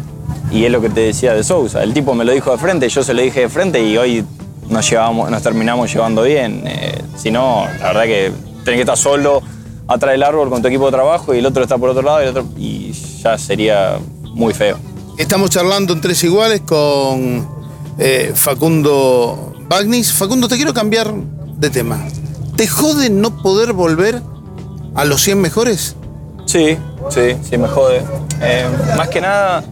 [0.51, 1.83] y es lo que te decía de Sousa.
[1.83, 4.25] El tipo me lo dijo de frente, yo se lo dije de frente y hoy
[4.69, 6.63] nos, llevamos, nos terminamos llevando bien.
[6.65, 8.31] Eh, si no, la verdad que
[8.63, 9.41] tenés que estar solo
[9.87, 12.47] atrás del árbol con tu equipo de trabajo y el otro está por otro lado
[12.57, 13.99] y, ya sería
[14.33, 14.77] muy feo.
[15.17, 17.45] Estamos charlando en Tres Iguales con
[17.97, 20.13] eh, Facundo Bagnis.
[20.13, 21.13] Facundo, te quiero cambiar
[21.57, 21.99] de tema.
[22.55, 24.21] ¿Te jode no poder volver
[24.95, 25.95] a los 100 mejores?
[26.49, 26.79] Sí,
[27.11, 28.01] sí, sí, me jode.
[28.41, 28.65] Eh,
[28.97, 29.63] más que nada,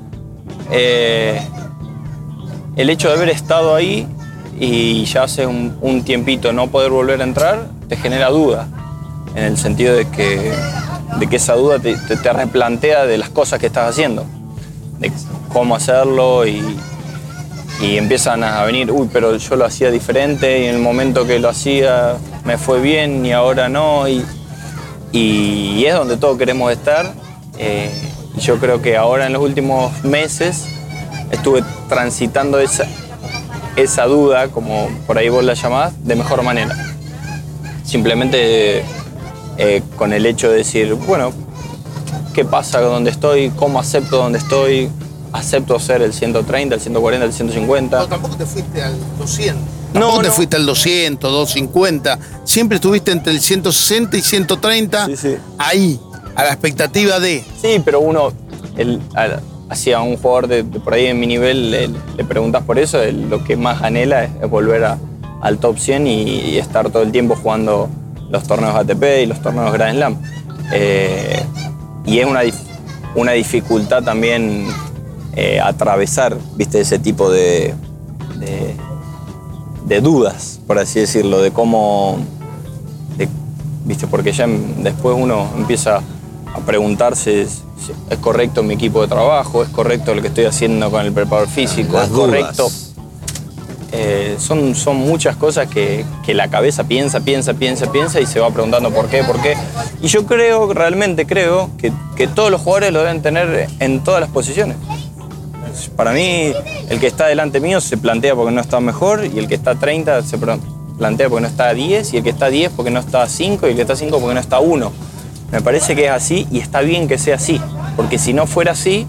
[0.72, 1.42] eh,
[2.76, 4.08] el hecho de haber estado ahí
[4.60, 8.68] y ya hace un, tiempito no poder volver a entrar, te genera duda.
[9.34, 10.54] En el sentido de que,
[11.18, 14.24] de que esa duda te replantea de las cosas que estás haciendo,
[15.00, 15.12] de
[15.52, 16.62] cómo hacerlo y,
[17.82, 21.40] y empiezan a venir, uy, pero yo lo hacía diferente y en el momento que
[21.40, 24.08] lo hacía me fue bien y ahora no.
[24.08, 24.24] Y,
[25.12, 27.14] y es donde todos queremos estar.
[27.58, 27.92] Eh,
[28.40, 30.66] yo creo que ahora en los últimos meses
[31.32, 32.86] estuve transitando esa,
[33.76, 36.76] esa duda, como por ahí vos la llamás, de mejor manera.
[37.84, 38.84] Simplemente
[39.58, 41.32] eh, con el hecho de decir, bueno,
[42.34, 43.50] ¿qué pasa donde estoy?
[43.52, 44.90] ¿Cómo acepto donde estoy?
[45.34, 48.08] ¿Acepto ser el 130, el 140, el 150?
[48.08, 49.77] tampoco te fuiste al 200.
[50.00, 50.34] No, te no.
[50.34, 52.20] fuiste al 200, 250.
[52.44, 55.06] Siempre estuviste entre el 160 y 130.
[55.08, 55.36] Sí, sí.
[55.58, 56.00] Ahí,
[56.36, 57.44] a la expectativa de.
[57.62, 58.32] Sí, pero uno,
[58.78, 59.40] el, a-
[59.70, 63.00] hacia un jugador de, de por ahí en mi nivel, le, le preguntas por eso,
[63.12, 64.98] lo que más anhela es, es volver a-
[65.42, 67.90] al top 100 y, y estar todo el tiempo jugando
[68.30, 70.18] los torneos ATP y los torneos Grand Slam.
[70.72, 71.44] Eh,
[72.06, 72.42] y es una,
[73.16, 74.68] una dificultad también
[75.36, 77.74] eh, atravesar, viste, ese tipo de,
[78.40, 78.76] de,
[79.88, 82.18] de dudas, por así decirlo, de cómo,
[83.18, 83.30] de-
[83.86, 86.02] viste, porque ya después uno empieza
[86.54, 90.92] a preguntarse si es correcto mi equipo de trabajo, es correcto lo que estoy haciendo
[90.92, 92.26] con el preparador físico, Las es dudas.
[92.28, 92.70] correcto
[93.94, 98.40] eh, son, son muchas cosas que, que la cabeza piensa, piensa, piensa, piensa y se
[98.42, 99.56] va preguntando por qué, por qué.
[100.02, 104.20] Y yo creo, realmente creo, que, que todos los jugadores lo deben tener en todas
[104.20, 104.76] las posiciones.
[105.96, 106.52] Para mí,
[106.90, 109.72] el que está delante mío se plantea porque no está mejor y el que está
[109.72, 112.72] a 30 se plantea porque no está a 10 y el que está a 10
[112.76, 114.60] porque no está a 5 y el que está a 5 porque no está a
[114.60, 114.92] 1.
[115.52, 117.62] Me parece que es así y está bien que sea así,
[117.96, 119.08] porque si no fuera así,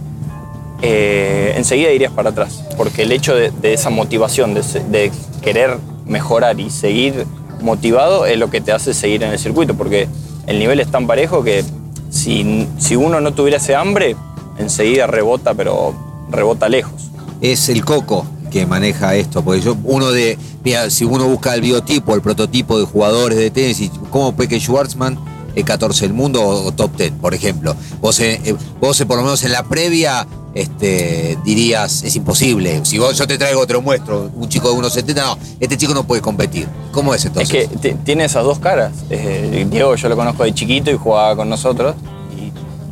[0.83, 2.65] eh, enseguida irías para atrás.
[2.77, 5.11] Porque el hecho de, esa motivación, de,
[5.43, 7.27] querer mejorar y seguir
[7.61, 9.75] motivado, es lo que te hace seguir en el circuito.
[9.75, 10.09] Porque
[10.47, 11.65] el nivel es tan parejo que
[12.11, 14.15] si uno no tuviera ese hambre,
[14.59, 15.95] enseguida rebota, pero
[16.31, 17.11] rebota lejos.
[17.41, 21.61] es el coco que maneja esto, porque yo, uno de, mira, si uno busca el
[21.61, 25.19] biotipo, el prototipo de jugadores de tenis, y como Peque Schwartzman,
[25.55, 27.75] el 14 del mundo o, top 10, por ejemplo.
[28.01, 32.81] Vos, eh, eh, vos eh, por lo menos en la previa este, dirías, es imposible.
[32.85, 35.95] Si vos, yo te traigo, te lo muestro, un chico de 1,70, no, este chico
[35.95, 36.67] no puede competir.
[36.93, 37.71] ¿Cómo es entonces?
[37.71, 38.93] Es que tiene esas dos caras.
[39.11, 41.95] Eh, Diego yo lo conozco de chiquito y jugaba con nosotros.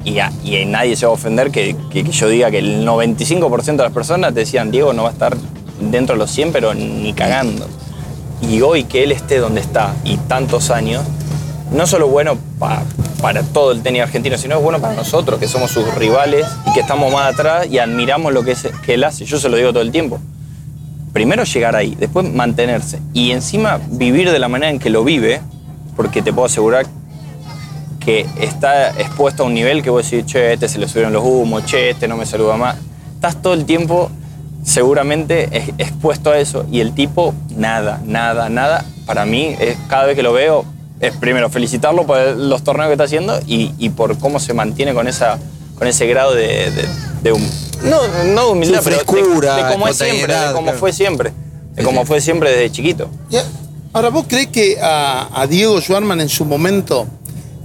[0.06, 0.30] Y, a-
[0.66, 1.76] nadie se va a ofender que,
[2.10, 5.36] yo diga que el 95% de las personas decían, Diego no va a estar
[5.80, 7.66] dentro de los 100, pero ni cagando.
[8.40, 11.02] Y hoy que él esté donde está y tantos años,
[11.72, 12.82] no solo bueno pa-
[13.20, 16.72] para todo el tenis argentino, sino es bueno para nosotros, que somos sus rivales y
[16.72, 18.54] que estamos más atrás y admiramos lo que,
[18.84, 19.24] que él hace.
[19.24, 20.20] Yo se lo digo todo el tiempo
[21.12, 25.40] primero llegar ahí, después mantenerse y encima vivir de la manera en que lo vive,
[25.96, 26.84] porque te puedo asegurar
[28.06, 31.24] que está expuesto a un nivel que vos decís, che, este se le subieron los
[31.24, 32.76] humos, che, este no me saluda más.
[33.16, 34.10] Estás todo el tiempo
[34.64, 38.84] seguramente ex- expuesto a eso y el tipo nada, nada, nada.
[39.06, 40.64] Para mí, es, cada vez que lo veo,
[41.00, 44.94] es primero felicitarlo por los torneos que está haciendo y, y por cómo se mantiene
[44.94, 45.38] con, esa,
[45.78, 46.88] con ese grado de, de-
[47.22, 47.50] de hum-
[47.84, 47.98] no,
[48.34, 50.78] no humildad, Su pero de- frescura, de, cómo es siempre, de espontaneidad, cómo claro.
[50.78, 51.32] fue siempre,
[51.74, 53.08] de cómo fue siempre desde chiquito.
[53.92, 57.06] Ahora, ¿vos crees que a, a Diego Schwarman en su momento,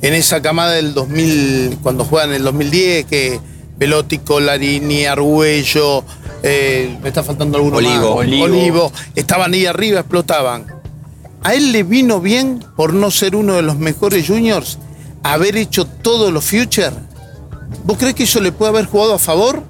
[0.01, 3.39] en esa camada del 2000, cuando juegan en el 2010, que
[3.77, 6.03] Velotti, Colarini, Argüello,
[6.43, 7.93] eh, me está faltando alguno Olivo.
[8.15, 8.43] más, Olivo.
[8.45, 10.65] Olivo, estaban ahí arriba, explotaban.
[11.43, 14.77] ¿A él le vino bien, por no ser uno de los mejores juniors,
[15.23, 16.91] haber hecho todos los future?
[17.83, 19.63] ¿Vos crees que eso le puede haber jugado a favor?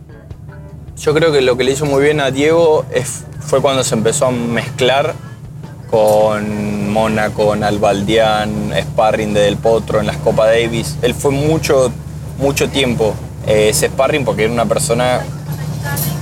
[1.02, 3.96] Yo creo que lo que le hizo muy bien a Diego es- fue cuando se
[3.96, 5.16] empezó a mezclar
[5.92, 10.98] con Mónaco, con Albaldián, Sparring de Del Potro en las Copa Davis.
[11.02, 11.92] Él fue mucho,
[12.40, 13.14] mucho tiempo
[13.46, 15.22] eh, ese Sparring porque era una persona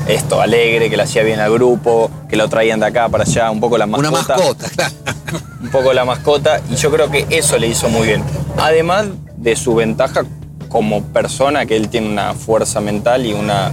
[0.07, 3.51] esto, alegre, que le hacía bien al grupo, que lo traían de acá para allá,
[3.51, 4.09] un poco la mascota.
[4.09, 4.93] Una mascota, claro.
[5.61, 8.23] un poco la mascota y yo creo que eso le hizo muy bien.
[8.57, 9.07] Además
[9.37, 10.23] de su ventaja
[10.67, 13.71] como persona, que él tiene una fuerza mental y una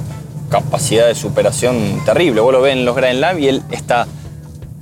[0.50, 2.40] capacidad de superación terrible.
[2.40, 4.06] Vos lo ves en los Grand Slam y él está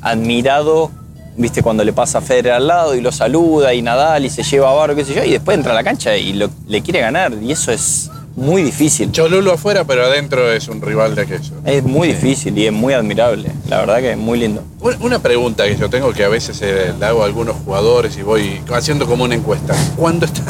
[0.00, 0.90] admirado,
[1.36, 4.42] viste, cuando le pasa a Federer al lado y lo saluda y Nadal y se
[4.42, 6.82] lleva a Barro, qué sé yo, y después entra a la cancha y lo- le
[6.82, 9.12] quiere ganar y eso es muy difícil.
[9.12, 11.54] Cholulo afuera, pero adentro es un rival de aquello.
[11.64, 13.50] Es muy difícil y es muy admirable.
[13.68, 14.62] La verdad que es muy lindo.
[15.00, 18.22] Una- pregunta que yo tengo que a veces eh, le hago a algunos jugadores y
[18.22, 19.74] voy haciendo como una encuesta.
[19.96, 20.42] Cuando, está-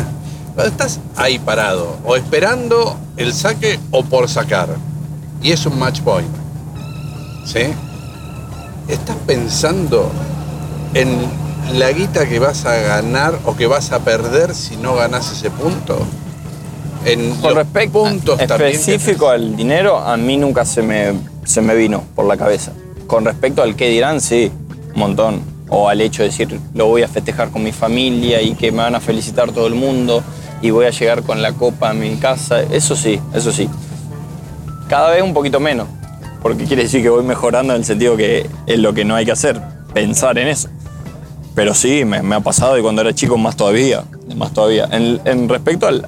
[0.54, 4.68] cuando estás ahí parado, o esperando el saque o por sacar,
[5.42, 6.30] y es un match point,
[7.44, 7.60] ¿sí?
[8.88, 10.10] ¿Estás pensando
[10.94, 11.18] en
[11.72, 15.50] la guita que vas a ganar o que vas a perder si no ganas ese
[15.50, 15.98] punto?
[17.04, 21.12] En Con respecto puntos específico al dinero, a mí nunca se me,
[21.44, 22.72] se me vino por la cabeza.
[23.06, 24.50] Con respecto al qué dirán, sí,
[24.94, 25.42] un montón.
[25.68, 28.78] O al hecho de decir, lo voy a festejar con mi familia y que me
[28.78, 30.22] van a felicitar todo el mundo
[30.62, 32.62] y voy a llegar con la copa a mi casa.
[32.62, 33.68] Eso sí, eso sí.
[34.88, 35.88] Cada vez un poquito menos.
[36.40, 39.24] Porque quiere decir que voy mejorando en el sentido que es lo que no hay
[39.24, 39.60] que hacer,
[39.94, 40.68] pensar en eso.
[41.54, 44.04] Pero sí, me, me ha pasado y cuando era chico más todavía,
[44.36, 44.88] más todavía.
[44.90, 46.06] En, en respecto al,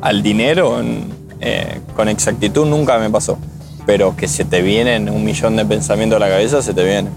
[0.00, 1.04] al dinero, en,
[1.40, 3.38] eh, con exactitud nunca me pasó.
[3.86, 7.12] Pero que se te vienen un millón de pensamientos a la cabeza, se te vienen.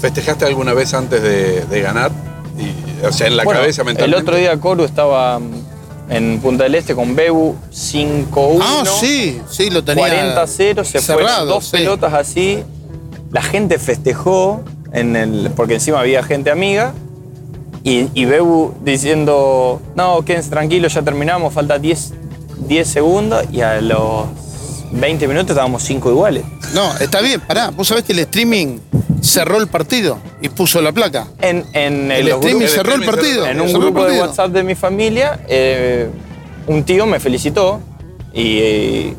[0.00, 2.10] ¿Festejaste alguna vez antes de, de ganar?
[2.58, 4.22] Y, o sea, en la Bueno, cabeza el mentalmente.
[4.22, 5.50] otro día Coru estaba mm,
[6.10, 8.58] en Punta del Este con Bebu 5-1.
[8.62, 10.34] Ah, sí, sí, lo tenía.
[10.36, 11.70] 40-0, se cerrado, fueron dos sí.
[11.72, 12.62] pelotas así.
[13.30, 14.62] La gente festejó,
[14.92, 16.92] en el, porque encima había gente amiga.
[17.84, 22.12] Y, y Bebu diciendo, no, quédense tranquilos, ya terminamos, falta 10,
[22.66, 23.44] 10 segundos.
[23.52, 24.26] Y a los
[24.92, 26.44] 20 minutos estábamos cinco iguales.
[26.74, 27.70] No, está bien, pará.
[27.70, 28.78] Vos sabés que el streaming
[29.22, 31.28] cerró el partido y puso la placa.
[31.40, 33.46] En, en El streaming grupos- cerró el partido.
[33.46, 34.20] en un grupo de.
[34.20, 36.08] WhatsApp de mi familia, eh,
[36.66, 37.80] un tío me felicitó
[38.34, 39.12] y,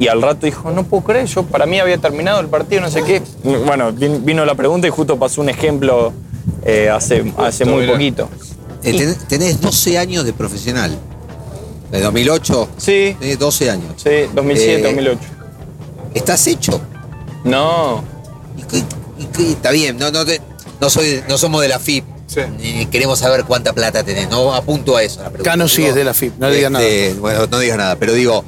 [0.00, 2.90] y al rato dijo, no puedo creer, yo para mí había terminado el partido, no
[2.90, 3.22] sé qué.
[3.44, 6.12] Bueno, vin- vino la pregunta y justo pasó un ejemplo
[6.64, 8.28] eh, hace, hace muy poquito.
[8.82, 10.96] Eh, ten- tenés 12 años de profesional.
[11.92, 12.68] De 2008.
[12.78, 13.92] Sí, Tenés 12 años.
[13.96, 15.18] sí, 2007, Eh, 2008.
[16.14, 16.80] ¿Estás hecho?
[17.44, 18.02] No,
[18.56, 18.84] ¿Y qué-
[19.18, 20.40] y qué- está bien, no, no, te-
[20.80, 22.04] no, soy, no somos de la FIP.
[22.26, 22.40] Sí.
[22.60, 24.30] Ni queremos saber cuánta plata tenés.
[24.30, 25.18] No apunto a eso.
[25.20, 25.50] la pregunta.
[25.50, 26.86] Cano sí Digo, es de la FIP, no digas nada.
[26.86, 28.44] este, Bueno, no digas nada, pero digo,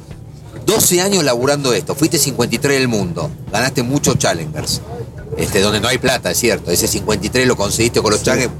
[0.65, 4.81] 12 años laburando esto, fuiste 53 del mundo, ganaste muchos challengers,
[5.37, 8.53] este, donde no hay plata, es cierto, ese 53 lo conseguiste con los challengers.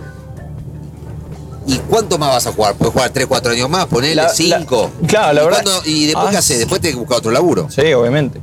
[1.66, 2.76] ¿Y cuánto más vas a jugar?
[2.76, 3.86] ¿Puedes jugar 3, 4 años más?
[3.86, 4.92] Ponele La- 5.
[5.02, 6.60] la- claro, la ¿Y, verdad- ¿Y después Ah, qué haces?
[6.60, 7.68] Después te buscar otro laburo.
[7.70, 8.42] Sí, obviamente.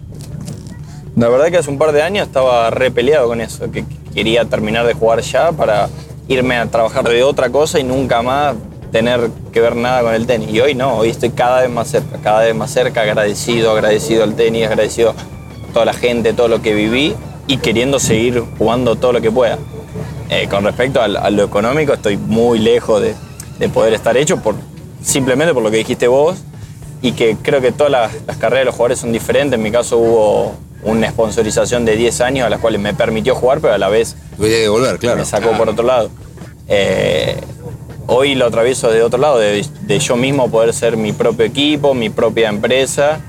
[1.17, 3.85] La verdad que hace un par de años estaba re peleado con eso, que
[4.15, 5.91] quería terminar de jugar ya para
[6.29, 8.55] irme a trabajar de otra cosa y nunca más
[8.93, 10.51] tener que ver nada con el tenis.
[10.51, 14.25] Y hoy no, hoy estoy cada vez más cerca, cada vez más cerca, agradecido, agradecido
[14.25, 17.15] al tenis, agradecido a toda la gente, todo lo que viví
[17.47, 19.59] y queriendo seguir jugando todo lo que pueda.
[20.29, 23.15] Eh, con respecto al- a, lo económico, estoy muy lejos de,
[23.59, 24.55] de poder estar hecho por,
[25.03, 26.39] simplemente por lo que dijiste vos
[27.03, 29.55] y que creo que todas las, las carreras de los jugadores son diferentes.
[29.57, 33.61] En mi caso hubo una sponsorización de 10 años a las cuales me permitió jugar,
[33.61, 35.19] pero a la vez Tuviste que volver, claro.
[35.19, 36.11] me sacó por otro lado.
[36.69, 37.37] Eh,
[38.13, 41.95] hoy lo atravieso de otro lado, de, de yo mismo poder ser mi propio equipo,
[41.95, 43.21] mi propia empresa,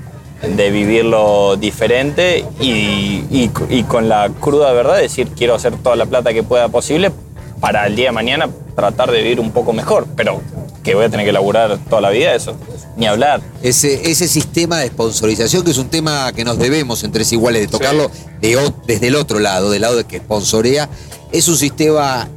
[0.42, 6.06] de vivirlo diferente y, y- y con la cruda verdad decir quiero hacer toda la
[6.06, 7.12] plata que pueda posible
[7.60, 10.40] para el día de mañana tratar de vivir un poco mejor, pero
[10.82, 12.56] que voy a tener que laburar toda la vida eso,
[12.96, 13.40] ni hablar.
[13.62, 17.68] Ese, ese sistema de sponsorización, que es un tema que nos debemos entre iguales de
[17.68, 18.10] tocarlo
[18.40, 20.88] de desde el otro lado, del lado de que sponsorea,
[21.30, 22.28] es un sistema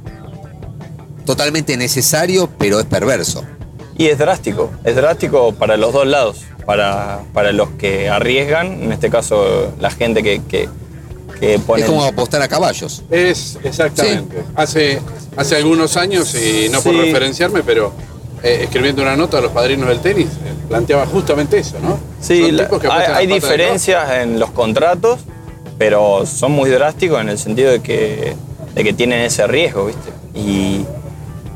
[1.26, 3.44] totalmente necesario, pero es perverso.
[3.98, 8.92] Y es drástico, es drástico para los dos lados, para, para los que arriesgan, en
[8.92, 10.68] este caso la gente que, que,
[11.40, 11.82] que pone...
[11.84, 13.04] Es como apostar a caballos.
[13.10, 14.44] Es exactamente.
[14.56, 15.00] Hace,
[15.38, 17.00] hace algunos años, y no por Sí.
[17.02, 17.94] referenciarme, pero
[18.44, 21.98] eh, escribiendo una nota a los padrinos del tenis, eh, planteaba justamente eso, ¿no?
[22.20, 25.22] Sí, la- hay, hay diferencias en los contratos,
[25.78, 28.36] pero son muy drásticos en el sentido de que,
[28.76, 30.12] de que tienen ese riesgo, ¿viste?
[30.36, 30.86] Y,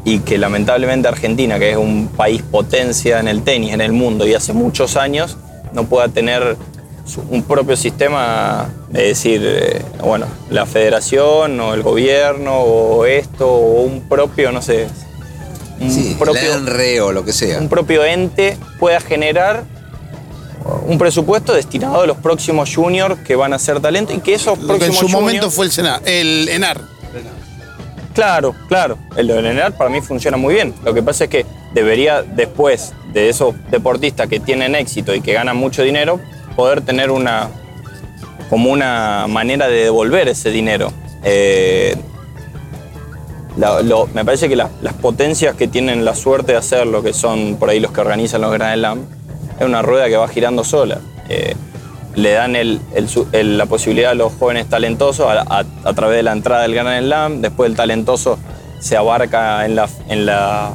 [0.09, 4.25] y que lamentablemente Argentina, que es un país potencia en el tenis, en el mundo,
[4.27, 5.37] y hace muchos años,
[5.71, 6.57] no pueda tener
[7.29, 13.83] un propio sistema, de decir, eh, bueno, la federación o el gobierno o esto, o
[13.83, 14.87] un propio, no sé,
[15.79, 17.59] un Sí, propio la ENRE o lo que sea.
[17.59, 19.63] un propio ente pueda generar
[20.87, 24.57] un presupuesto destinado a los próximos juniors que van a ser talento y que esos
[24.59, 26.81] Lo que en próximos su momento fue el, Sena, el ENAR.
[28.19, 28.97] Claro, claro.
[29.15, 30.73] El de Leonard para mí funciona muy bien.
[30.83, 35.31] Lo que pasa es que debería, después de esos deportistas que tienen éxito y que
[35.31, 36.19] ganan mucho dinero,
[36.57, 37.47] poder tener una
[38.49, 40.91] como una manera de devolver ese dinero.
[41.23, 41.95] Eh,
[44.13, 47.69] me parece que la- las potencias que tienen la suerte de hacerlo, que son por
[47.69, 48.99] ahí los que organizan los Grand Slam,
[49.61, 50.99] es una rueda que va girando sola.
[51.29, 51.55] Eh,
[52.21, 52.79] le dan el-
[53.57, 57.69] la posibilidad a los jóvenes talentosos a través de la entrada del Grand Slam, después
[57.69, 58.37] el talentoso
[58.79, 60.71] se abarca en, la, en, la,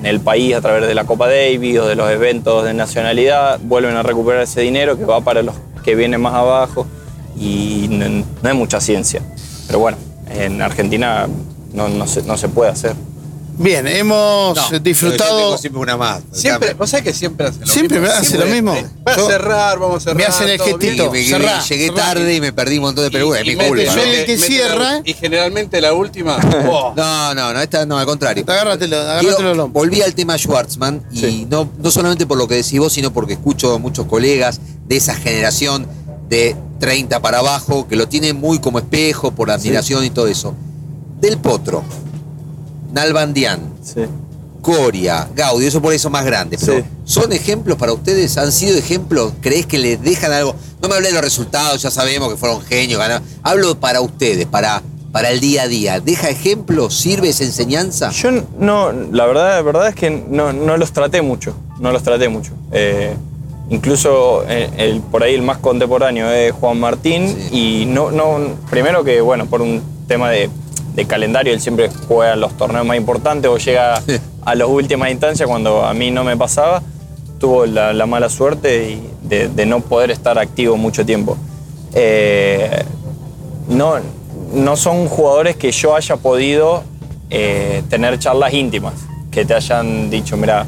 [0.00, 3.58] en el país a través de la Copa Davis o de los eventos de nacionalidad,
[3.62, 6.86] vuelven a recuperar ese dinero que va para los que vienen más abajo
[7.38, 8.08] y no,
[8.42, 9.20] no hay mucha ciencia.
[9.66, 9.96] Pero bueno,
[10.30, 11.26] en Argentina
[11.72, 12.94] no, no se, no se puede hacer.
[13.56, 15.30] Bien, hemos No, disfrutado.
[15.38, 16.22] yo tengo siempre una más.
[16.32, 18.12] Siempre, ¿vos sabés que siempre hace lo Siempre mismo?
[18.12, 18.72] me hace Siempre, lo mismo.
[18.72, 20.16] Voy a Yo- cerrar, vamos a cerrar.
[20.16, 21.10] me hacen el gestito.
[21.10, 21.28] bien.
[21.28, 22.02] Cerrá, llegué cerrá.
[22.04, 23.42] tarde y me perdí un montón de preguntas.
[23.42, 23.82] Es mi culpa.
[23.84, 26.36] yo el que cierra- y generalmente la última.
[26.68, 28.44] oh, No, no, no, esta no, al contrario.
[28.46, 29.68] Agárratelo, agárratelo hombro.
[29.68, 31.46] volví al tema Schwartzman y Sí.
[31.48, 34.96] no, no solamente por lo que decís vos, sino porque escucho a muchos colegas de
[34.96, 35.86] esa generación
[36.28, 40.54] de 30 para abajo que lo tienen muy como espejo por admiración y todo eso.
[41.20, 41.84] Del Potro,
[42.94, 44.02] Nalbandián, Sí.
[44.62, 46.56] Coria, Gaudio, eso por eso más grande.
[46.58, 46.84] Pero Sí.
[47.04, 48.38] ¿son ejemplos para ustedes?
[48.38, 49.32] ¿Han sido ejemplos?
[49.42, 50.54] ¿Crees que les dejan algo?
[50.80, 53.22] No me hablé de los resultados, ya sabemos que fueron genios, ganaron.
[53.42, 54.80] Hablo para ustedes, para,
[55.12, 56.00] para el día a día.
[56.00, 56.94] ¿Deja ejemplos?
[56.98, 58.10] ¿Sirve esa enseñanza?
[58.10, 62.02] Yo no, la verdad, la verdad es que no, no los traté mucho, no los
[62.02, 62.52] traté mucho.
[62.72, 63.14] Eh,
[63.68, 68.38] incluso eh, el, por ahí el más contemporáneo es Juan Martín y no, no,
[68.70, 70.48] primero que bueno, por un tema de,
[70.94, 74.00] de calendario, él siempre juega los torneos más importantes o llega
[74.44, 76.82] a las últimas instancias cuando a mí no me pasaba.
[77.38, 81.36] Tuvo la, la mala suerte y de- de no poder estar activo mucho tiempo.
[81.94, 82.84] Eh,
[83.68, 83.94] no,
[84.52, 86.82] no son jugadores que yo haya podido
[87.30, 88.94] eh, tener charlas íntimas,
[89.30, 90.64] que te hayan dicho, mira,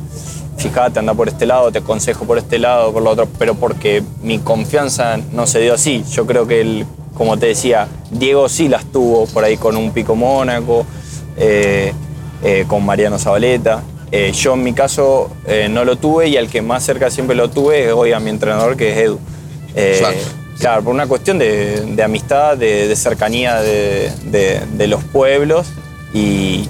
[0.56, 4.02] fíjate, anda por este lado, te aconsejo por este lado, por lo otro, pero porque
[4.22, 6.02] mi confianza no se dio así.
[6.10, 6.86] Yo creo que, el,
[7.16, 10.84] como te decía, Diego sí las tuvo por ahí con un Pico Mónaco,
[11.36, 11.92] eh,
[12.42, 13.82] eh, con Mariano Zabaleta.
[14.12, 15.30] Eh, yo en mi caso
[15.70, 18.30] no lo tuve y al que más cerca siempre lo tuve es hoy a mi
[18.30, 19.18] entrenador, que es Edu.
[20.58, 25.66] Claro, por una cuestión de, de amistad, de, de cercanía de, de- de los pueblos
[26.14, 26.66] y,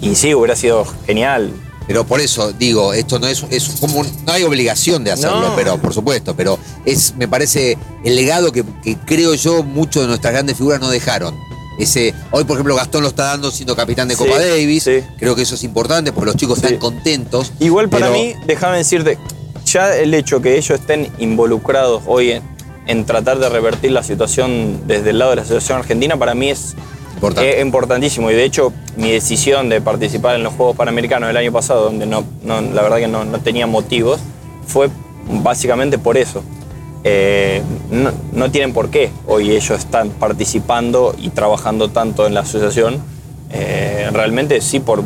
[0.00, 1.50] y sí, hubiera sido genial.
[1.90, 5.40] Pero por eso digo, esto no es, es como un- no hay obligación de hacerlo,
[5.40, 5.56] No.
[5.56, 10.06] pero por supuesto, pero es, me parece, el legado que, que creo yo muchos de
[10.06, 11.36] nuestras grandes figuras no dejaron.
[11.80, 14.84] Ese, hoy, por ejemplo, Gastón lo está dando siendo capitán de Sí, Copa Davis.
[14.84, 15.00] sí.
[15.18, 16.66] Creo que eso es importante porque los chicos Sí.
[16.66, 17.50] están contentos.
[17.58, 19.18] Igual para pero- mí, déjame decirte,
[19.66, 22.42] ya el hecho que ellos estén involucrados hoy en,
[22.86, 26.50] en tratar de revertir la situación desde el lado de la Asociación Argentina, para mí
[26.50, 26.76] es
[27.20, 27.58] Importante.
[27.58, 28.30] eh, importantísimo.
[28.30, 32.06] Y de hecho, mi decisión de participar en los Juegos Panamericanos del año pasado, donde
[32.06, 34.20] no, no- la verdad que no, no tenía motivos,
[34.66, 34.88] fue
[35.28, 36.42] básicamente por eso.
[37.04, 39.10] Eh, no, no tienen por qué.
[39.26, 42.98] Hoy ellos están participando y trabajando tanto en la asociación.
[43.52, 45.02] Eh, realmente sí, por,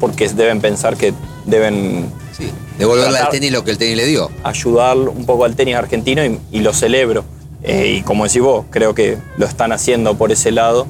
[0.00, 1.12] porque deben pensar que
[1.46, 4.30] deben Sí, devolverle al tenis lo que el tenis le dio.
[4.42, 7.24] ayudar un poco al tenis argentino y, y lo celebro.
[7.62, 10.86] Eh, y como decís vos, creo que lo están haciendo por ese lado.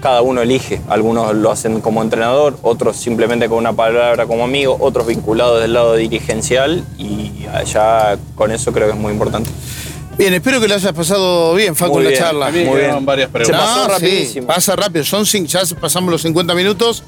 [0.00, 0.80] Cada uno elige.
[0.88, 5.74] Algunos lo hacen como entrenador, otros simplemente con una palabra como amigo, otros vinculados del
[5.74, 9.50] lado dirigencial y allá con eso creo que es muy importante.
[10.16, 12.22] Bien, espero que lo hayas pasado bien, Facu, Muy en la bien.
[12.22, 12.50] charla.
[12.50, 13.06] Muy bien.
[13.06, 13.60] varias Se preguntas.
[13.62, 14.46] pasó sí, rapidísimo.
[14.46, 15.04] pasa rápido.
[15.04, 17.02] Son ya pasamos los 50 minutos,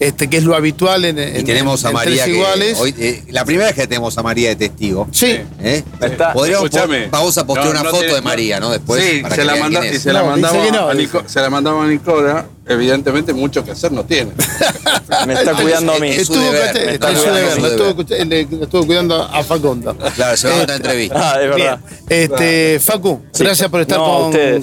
[0.00, 2.78] este, que es lo habitual en, en- Y tenemos a en María Tres que iguales.
[2.78, 5.08] hoy, eh, la primera vez que tenemos a María de testigo.
[5.12, 5.38] Sí.
[5.60, 5.82] ¿eh?
[6.00, 6.78] Está- Podríamos po-
[7.10, 8.70] vamos a postear No, una no foto tiene- de María, ¿no?
[8.70, 10.94] Después sí, para se que la, manda- y se la No, mandaba a.
[10.94, 12.46] Nico- se la mandaba a Nicola.
[12.70, 14.32] Evidentemente, mucho que hacer no tiene.
[15.26, 16.10] Me está cuidando a mí.
[16.10, 17.70] Es su Estuvo, cuidando, deber, su lo deber.
[17.70, 19.96] estuvo, escucha- le- estuvo cuidando a Facundo.
[20.14, 21.16] Claro, se va a otra entrevista.
[21.34, 21.80] Ah, es verdad.
[22.06, 22.22] Bien.
[22.22, 23.42] Este, Facu, Sí.
[23.42, 23.98] gracias por estar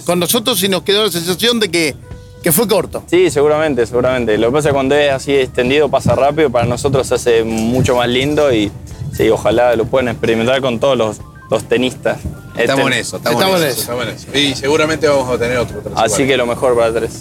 [0.06, 1.96] con nosotros y nos quedó la sensación de que,
[2.46, 3.02] que fue corto.
[3.10, 4.38] Sí, seguramente, seguramente.
[4.38, 7.44] Lo que pasa es que cuando es así extendido pasa rápido, para nosotros se hace
[7.44, 8.72] mucho más lindo y
[9.18, 11.18] sí, ojalá lo puedan experimentar con todos los,
[11.50, 12.20] los tenistas.
[12.56, 13.62] Estamos en Este, eso, estamos, Estamos
[14.04, 14.38] en en eso.
[14.38, 15.80] Y seguramente vamos a tener otro.
[15.82, 16.28] tres Así iguales.
[16.28, 17.12] que lo mejor para tres.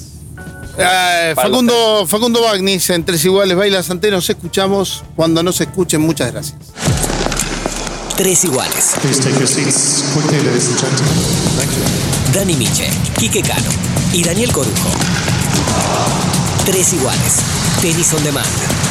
[0.76, 6.02] Eh, Para Facundo, Facundo Bagnis, en Tres Iguales, Baila Santé, nos escuchamos cuando nos escuchen.
[6.02, 6.58] Muchas gracias.
[8.18, 8.92] Tres iguales.
[9.00, 11.14] Please take your seats quickly, ladies and gentlemen.
[11.56, 12.38] Thank you.
[12.38, 13.70] Dani Miche, Quique Cano
[14.12, 14.90] y Daniel Corujo.
[16.64, 17.44] Tres iguales.
[17.82, 18.83] Tenis on demand.